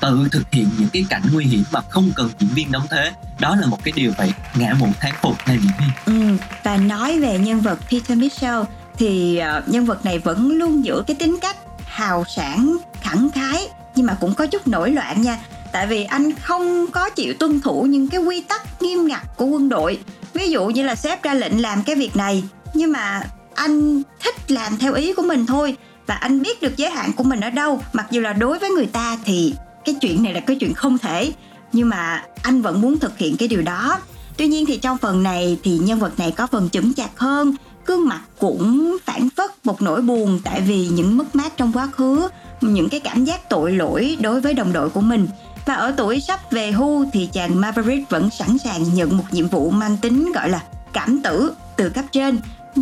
tự 0.00 0.28
thực 0.32 0.42
hiện 0.52 0.70
những 0.78 0.88
cái 0.92 1.06
cảnh 1.10 1.22
nguy 1.32 1.44
hiểm 1.44 1.64
mà 1.72 1.80
không 1.88 2.10
cần 2.16 2.30
diễn 2.38 2.50
viên 2.54 2.72
đóng 2.72 2.86
thế. 2.90 3.12
Đó 3.40 3.56
là 3.56 3.66
một 3.66 3.84
cái 3.84 3.92
điều 3.96 4.12
phải 4.12 4.32
ngã 4.56 4.74
mũ 4.78 4.86
thán 5.00 5.12
phục 5.22 5.36
này 5.46 5.58
diễn 5.62 5.72
viên. 5.78 5.88
Ừ, 6.06 6.36
và 6.62 6.76
nói 6.76 7.20
về 7.20 7.38
nhân 7.38 7.60
vật 7.60 7.78
Peter 7.90 8.18
Mitchell 8.18 8.60
thì 8.98 9.40
uh, 9.58 9.68
nhân 9.68 9.86
vật 9.86 10.04
này 10.04 10.18
vẫn 10.18 10.50
luôn 10.50 10.84
giữ 10.84 11.02
cái 11.06 11.16
tính 11.16 11.38
cách 11.42 11.56
hào 11.86 12.24
sảng 12.36 12.76
khẳng 13.02 13.30
khái 13.30 13.68
nhưng 13.94 14.06
mà 14.06 14.16
cũng 14.20 14.34
có 14.34 14.46
chút 14.46 14.68
nổi 14.68 14.90
loạn 14.90 15.22
nha. 15.22 15.38
Tại 15.72 15.86
vì 15.86 16.04
anh 16.04 16.34
không 16.34 16.86
có 16.92 17.10
chịu 17.10 17.34
tuân 17.38 17.60
thủ 17.60 17.82
những 17.82 18.08
cái 18.08 18.20
quy 18.20 18.40
tắc 18.40 18.82
nghiêm 18.82 19.06
ngặt 19.06 19.22
của 19.36 19.46
quân 19.46 19.68
đội. 19.68 19.98
Ví 20.34 20.50
dụ 20.50 20.66
như 20.66 20.82
là 20.82 20.94
sếp 20.94 21.22
ra 21.22 21.34
lệnh 21.34 21.62
làm 21.62 21.82
cái 21.82 21.96
việc 21.96 22.16
này 22.16 22.42
nhưng 22.74 22.92
mà 22.92 23.22
anh 23.54 24.02
thích 24.20 24.50
làm 24.50 24.78
theo 24.78 24.94
ý 24.94 25.12
của 25.12 25.22
mình 25.22 25.46
thôi 25.46 25.76
và 26.08 26.14
anh 26.14 26.42
biết 26.42 26.62
được 26.62 26.76
giới 26.76 26.90
hạn 26.90 27.12
của 27.12 27.24
mình 27.24 27.40
ở 27.40 27.50
đâu. 27.50 27.82
Mặc 27.92 28.06
dù 28.10 28.20
là 28.20 28.32
đối 28.32 28.58
với 28.58 28.70
người 28.70 28.86
ta 28.86 29.18
thì 29.24 29.54
cái 29.84 29.94
chuyện 30.00 30.22
này 30.22 30.34
là 30.34 30.40
cái 30.40 30.56
chuyện 30.60 30.74
không 30.74 30.98
thể. 30.98 31.32
Nhưng 31.72 31.88
mà 31.88 32.24
anh 32.42 32.62
vẫn 32.62 32.80
muốn 32.80 32.98
thực 32.98 33.18
hiện 33.18 33.36
cái 33.36 33.48
điều 33.48 33.62
đó. 33.62 33.98
Tuy 34.36 34.46
nhiên 34.46 34.66
thì 34.66 34.76
trong 34.76 34.98
phần 34.98 35.22
này 35.22 35.58
thì 35.62 35.78
nhân 35.78 35.98
vật 35.98 36.18
này 36.18 36.30
có 36.30 36.46
phần 36.46 36.70
chững 36.70 36.94
chạc 36.94 37.10
hơn. 37.16 37.54
Gương 37.86 38.08
mặt 38.08 38.20
cũng 38.38 38.96
phản 39.04 39.28
phất 39.36 39.50
một 39.64 39.82
nỗi 39.82 40.02
buồn 40.02 40.40
tại 40.44 40.60
vì 40.60 40.88
những 40.88 41.16
mất 41.16 41.36
mát 41.36 41.56
trong 41.56 41.72
quá 41.72 41.86
khứ, 41.86 42.28
những 42.60 42.88
cái 42.88 43.00
cảm 43.00 43.24
giác 43.24 43.48
tội 43.50 43.72
lỗi 43.72 44.16
đối 44.20 44.40
với 44.40 44.54
đồng 44.54 44.72
đội 44.72 44.90
của 44.90 45.00
mình. 45.00 45.28
Và 45.66 45.74
ở 45.74 45.94
tuổi 45.96 46.20
sắp 46.20 46.52
về 46.52 46.70
hưu 46.70 47.06
thì 47.12 47.28
chàng 47.32 47.60
Maverick 47.60 48.10
vẫn 48.10 48.30
sẵn 48.30 48.58
sàng 48.58 48.94
nhận 48.94 49.16
một 49.16 49.24
nhiệm 49.30 49.48
vụ 49.48 49.70
mang 49.70 49.96
tính 49.96 50.32
gọi 50.32 50.48
là 50.48 50.62
cảm 50.92 51.22
tử 51.22 51.52
từ 51.76 51.88
cấp 51.88 52.04
trên 52.12 52.38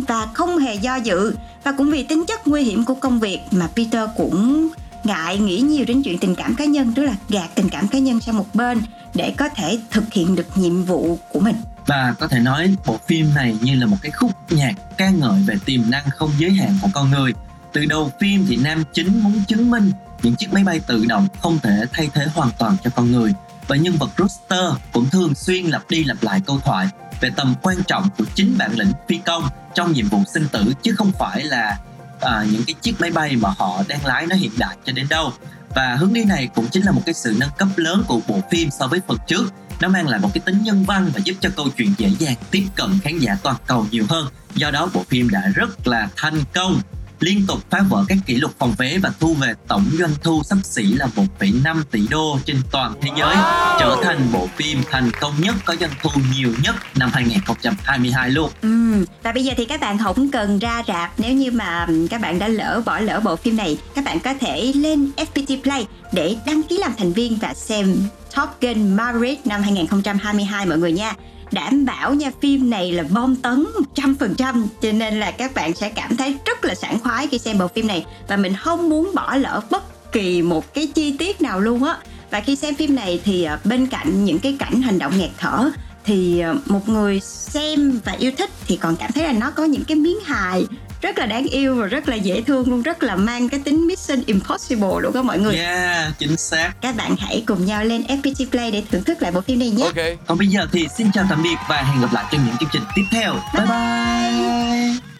và 0.07 0.27
không 0.33 0.57
hề 0.57 0.75
do 0.75 0.95
dự. 0.95 1.35
Và 1.63 1.71
cũng 1.71 1.91
vì 1.91 2.03
tính 2.03 2.25
chất 2.27 2.47
nguy 2.47 2.63
hiểm 2.63 2.85
của 2.85 2.95
công 2.95 3.19
việc 3.19 3.39
mà 3.51 3.67
Peter 3.75 4.09
cũng 4.17 4.67
ngại 5.03 5.37
nghĩ 5.37 5.59
nhiều 5.59 5.85
đến 5.85 6.01
chuyện 6.03 6.17
tình 6.17 6.35
cảm 6.35 6.55
cá 6.55 6.65
nhân, 6.65 6.93
tức 6.95 7.03
là 7.03 7.15
gạt 7.29 7.49
tình 7.55 7.69
cảm 7.69 7.87
cá 7.87 7.99
nhân 7.99 8.19
sang 8.19 8.37
một 8.37 8.55
bên 8.55 8.81
để 9.13 9.33
có 9.37 9.49
thể 9.49 9.79
thực 9.91 10.13
hiện 10.13 10.35
được 10.35 10.47
nhiệm 10.55 10.83
vụ 10.83 11.19
của 11.31 11.39
mình. 11.39 11.55
Và 11.85 12.15
có 12.19 12.27
thể 12.27 12.39
nói 12.39 12.75
bộ 12.85 12.99
phim 13.07 13.33
này 13.35 13.57
như 13.61 13.75
là 13.75 13.85
một 13.85 13.97
cái 14.01 14.11
khúc 14.11 14.31
nhạc 14.49 14.73
ca 14.97 15.09
ngợi 15.09 15.41
về 15.47 15.55
tiềm 15.65 15.81
năng 15.89 16.09
không 16.09 16.31
giới 16.37 16.51
hạn 16.51 16.77
của 16.81 16.89
con 16.93 17.11
người. 17.11 17.33
Từ 17.73 17.85
đầu 17.85 18.11
phim 18.19 18.45
thì 18.49 18.55
nam 18.55 18.83
chính 18.93 19.23
muốn 19.23 19.41
chứng 19.47 19.71
minh 19.71 19.91
những 20.23 20.35
chiếc 20.35 20.53
máy 20.53 20.63
bay 20.63 20.79
tự 20.79 21.05
động 21.05 21.27
không 21.41 21.59
thể 21.63 21.85
thay 21.93 22.09
thế 22.13 22.27
hoàn 22.33 22.49
toàn 22.57 22.77
cho 22.83 22.89
con 22.95 23.11
người. 23.11 23.33
Và 23.67 23.75
nhân 23.75 23.97
vật 23.99 24.09
Rooster 24.17 24.73
cũng 24.91 25.09
thường 25.09 25.35
xuyên 25.35 25.65
lặp 25.65 25.89
đi 25.89 26.03
lặp 26.03 26.23
lại 26.23 26.41
câu 26.45 26.59
thoại 26.59 26.87
về 27.21 27.29
tầm 27.35 27.55
quan 27.61 27.77
trọng 27.87 28.09
của 28.17 28.25
chính 28.35 28.57
bản 28.57 28.71
lĩnh 28.73 28.91
phi 29.09 29.19
công 29.25 29.43
trong 29.75 29.91
nhiệm 29.91 30.07
vụ 30.07 30.23
sinh 30.33 30.47
tử 30.51 30.73
chứ 30.83 30.93
không 30.97 31.11
phải 31.19 31.43
là 31.43 31.77
à, 32.21 32.45
những 32.51 32.63
cái 32.67 32.73
chiếc 32.81 33.01
máy 33.01 33.11
bay 33.11 33.35
mà 33.35 33.49
họ 33.57 33.83
đang 33.87 34.05
lái 34.05 34.27
nó 34.27 34.35
hiện 34.35 34.51
đại 34.57 34.77
cho 34.85 34.93
đến 34.93 35.07
đâu. 35.09 35.33
Và 35.75 35.95
hướng 35.95 36.13
đi 36.13 36.23
này 36.23 36.49
cũng 36.55 36.67
chính 36.67 36.85
là 36.85 36.91
một 36.91 37.01
cái 37.05 37.13
sự 37.13 37.35
nâng 37.39 37.49
cấp 37.57 37.67
lớn 37.75 38.03
của 38.07 38.21
bộ 38.27 38.41
phim 38.51 38.69
so 38.69 38.87
với 38.87 38.99
phần 39.07 39.17
trước. 39.27 39.53
Nó 39.81 39.87
mang 39.87 40.07
lại 40.07 40.19
một 40.19 40.29
cái 40.33 40.41
tính 40.45 40.63
nhân 40.63 40.83
văn 40.83 41.11
và 41.13 41.19
giúp 41.23 41.33
cho 41.39 41.49
câu 41.55 41.69
chuyện 41.77 41.93
dễ 41.97 42.09
dàng 42.19 42.35
tiếp 42.51 42.65
cận 42.75 42.99
khán 43.03 43.19
giả 43.19 43.37
toàn 43.43 43.55
cầu 43.67 43.87
nhiều 43.91 44.05
hơn. 44.09 44.27
Do 44.55 44.71
đó 44.71 44.89
bộ 44.93 45.03
phim 45.09 45.29
đã 45.29 45.51
rất 45.55 45.87
là 45.87 46.09
thành 46.15 46.41
công 46.53 46.81
liên 47.19 47.45
tục 47.47 47.59
phá 47.69 47.79
vỡ 47.89 48.05
các 48.07 48.17
kỷ 48.25 48.35
lục 48.35 48.51
phòng 48.59 48.73
vé 48.77 48.97
và 48.97 49.11
thu 49.19 49.33
về 49.33 49.53
tổng 49.67 49.85
doanh 49.91 50.11
thu 50.23 50.43
sắp 50.43 50.57
xỉ 50.63 50.83
là 50.83 51.07
1,5 51.39 51.83
tỷ 51.91 52.07
đô 52.09 52.39
trên 52.45 52.57
toàn 52.71 52.93
thế 53.01 53.09
giới, 53.17 53.35
trở 53.79 53.97
thành 54.03 54.19
bộ 54.33 54.47
phim 54.55 54.77
thành 54.91 55.11
công 55.19 55.33
nhất 55.39 55.55
có 55.65 55.75
doanh 55.75 55.91
thu 56.01 56.09
nhiều 56.35 56.53
nhất 56.63 56.75
năm 56.95 57.09
2022 57.13 58.29
luôn. 58.29 58.51
Ừ, 58.61 59.05
và 59.23 59.31
bây 59.31 59.43
giờ 59.43 59.53
thì 59.57 59.65
các 59.65 59.81
bạn 59.81 59.97
không 59.97 60.31
cần 60.31 60.59
ra 60.59 60.83
rạp. 60.87 61.11
Nếu 61.17 61.33
như 61.33 61.51
mà 61.51 61.87
các 62.09 62.21
bạn 62.21 62.39
đã 62.39 62.47
lỡ 62.47 62.81
bỏ 62.85 62.99
lỡ 62.99 63.19
bộ 63.23 63.35
phim 63.35 63.57
này, 63.57 63.77
các 63.95 64.05
bạn 64.05 64.19
có 64.19 64.33
thể 64.39 64.71
lên 64.75 65.11
FPT 65.15 65.61
Play 65.61 65.87
để 66.11 66.35
đăng 66.45 66.63
ký 66.63 66.77
làm 66.77 66.91
thành 66.97 67.13
viên 67.13 67.37
và 67.41 67.53
xem 67.53 67.95
Top 68.35 68.49
Gun 68.61 68.95
Maverick 68.95 69.47
năm 69.47 69.61
2022 69.61 70.65
mọi 70.65 70.77
người 70.77 70.91
nha 70.91 71.13
đảm 71.53 71.85
bảo 71.85 72.13
nha, 72.13 72.31
phim 72.41 72.69
này 72.69 72.91
là 72.91 73.03
bom 73.09 73.35
tấn 73.35 73.65
100% 73.95 74.67
cho 74.81 74.91
nên 74.91 75.19
là 75.19 75.31
các 75.31 75.53
bạn 75.53 75.73
sẽ 75.73 75.89
cảm 75.89 76.17
thấy 76.17 76.35
rất 76.45 76.65
là 76.65 76.75
sảng 76.75 76.99
khoái 76.99 77.27
khi 77.27 77.37
xem 77.37 77.57
bộ 77.57 77.67
phim 77.67 77.87
này. 77.87 78.05
Và 78.27 78.37
mình 78.37 78.53
không 78.55 78.89
muốn 78.89 79.11
bỏ 79.15 79.35
lỡ 79.35 79.61
bất 79.71 80.11
kỳ 80.11 80.41
một 80.41 80.73
cái 80.73 80.87
chi 80.87 81.15
tiết 81.17 81.41
nào 81.41 81.59
luôn 81.59 81.83
á. 81.83 81.97
Và 82.31 82.41
khi 82.41 82.55
xem 82.55 82.75
phim 82.75 82.95
này 82.95 83.21
thì 83.23 83.43
ờ, 83.43 83.59
bên 83.63 83.87
cạnh 83.87 84.25
những 84.25 84.39
cái 84.39 84.55
cảnh 84.59 84.81
hành 84.81 84.99
động 84.99 85.13
nghẹt 85.17 85.31
thở 85.37 85.69
thì 86.05 86.39
ờ, 86.39 86.55
một 86.65 86.89
người 86.89 87.19
xem 87.19 87.99
và 88.05 88.11
yêu 88.11 88.31
thích 88.37 88.49
thì 88.67 88.77
còn 88.77 88.95
cảm 88.95 89.11
thấy 89.11 89.23
là 89.23 89.33
nó 89.33 89.51
có 89.51 89.63
những 89.63 89.83
cái 89.87 89.97
miếng 89.97 90.19
hài 90.25 90.65
rất 91.01 91.17
là 91.17 91.25
đáng 91.25 91.45
yêu 91.45 91.75
và 91.75 91.87
rất 91.87 92.09
là 92.09 92.15
dễ 92.15 92.41
thương 92.41 92.69
luôn 92.69 92.81
rất 92.81 93.03
là 93.03 93.15
mang 93.15 93.49
cái 93.49 93.59
tính 93.59 93.87
Mission 93.87 94.23
Impossible 94.25 94.89
luôn 95.01 95.13
đó 95.13 95.21
mọi 95.21 95.39
người. 95.39 95.55
Yeah, 95.55 96.19
chính 96.19 96.37
xác. 96.37 96.71
Các 96.81 96.95
bạn 96.95 97.15
hãy 97.19 97.43
cùng 97.47 97.65
nhau 97.65 97.83
lên 97.83 98.03
FPT 98.07 98.49
Play 98.51 98.71
để 98.71 98.83
thưởng 98.91 99.03
thức 99.03 99.21
lại 99.21 99.31
bộ 99.31 99.41
phim 99.41 99.59
này 99.59 99.69
nhé. 99.69 99.83
Ok. 99.83 100.05
Còn 100.27 100.37
bây 100.37 100.47
giờ 100.47 100.67
thì 100.71 100.87
xin 100.97 101.07
chào 101.13 101.25
tạm 101.29 101.43
biệt 101.43 101.55
và 101.69 101.81
hẹn 101.81 102.01
gặp 102.01 102.13
lại 102.13 102.25
trong 102.31 102.45
những 102.45 102.55
chương 102.59 102.69
trình 102.73 102.83
tiếp 102.95 103.03
theo. 103.11 103.33
Bye 103.33 103.65
bye. 103.65 103.67
bye. 103.67 105.16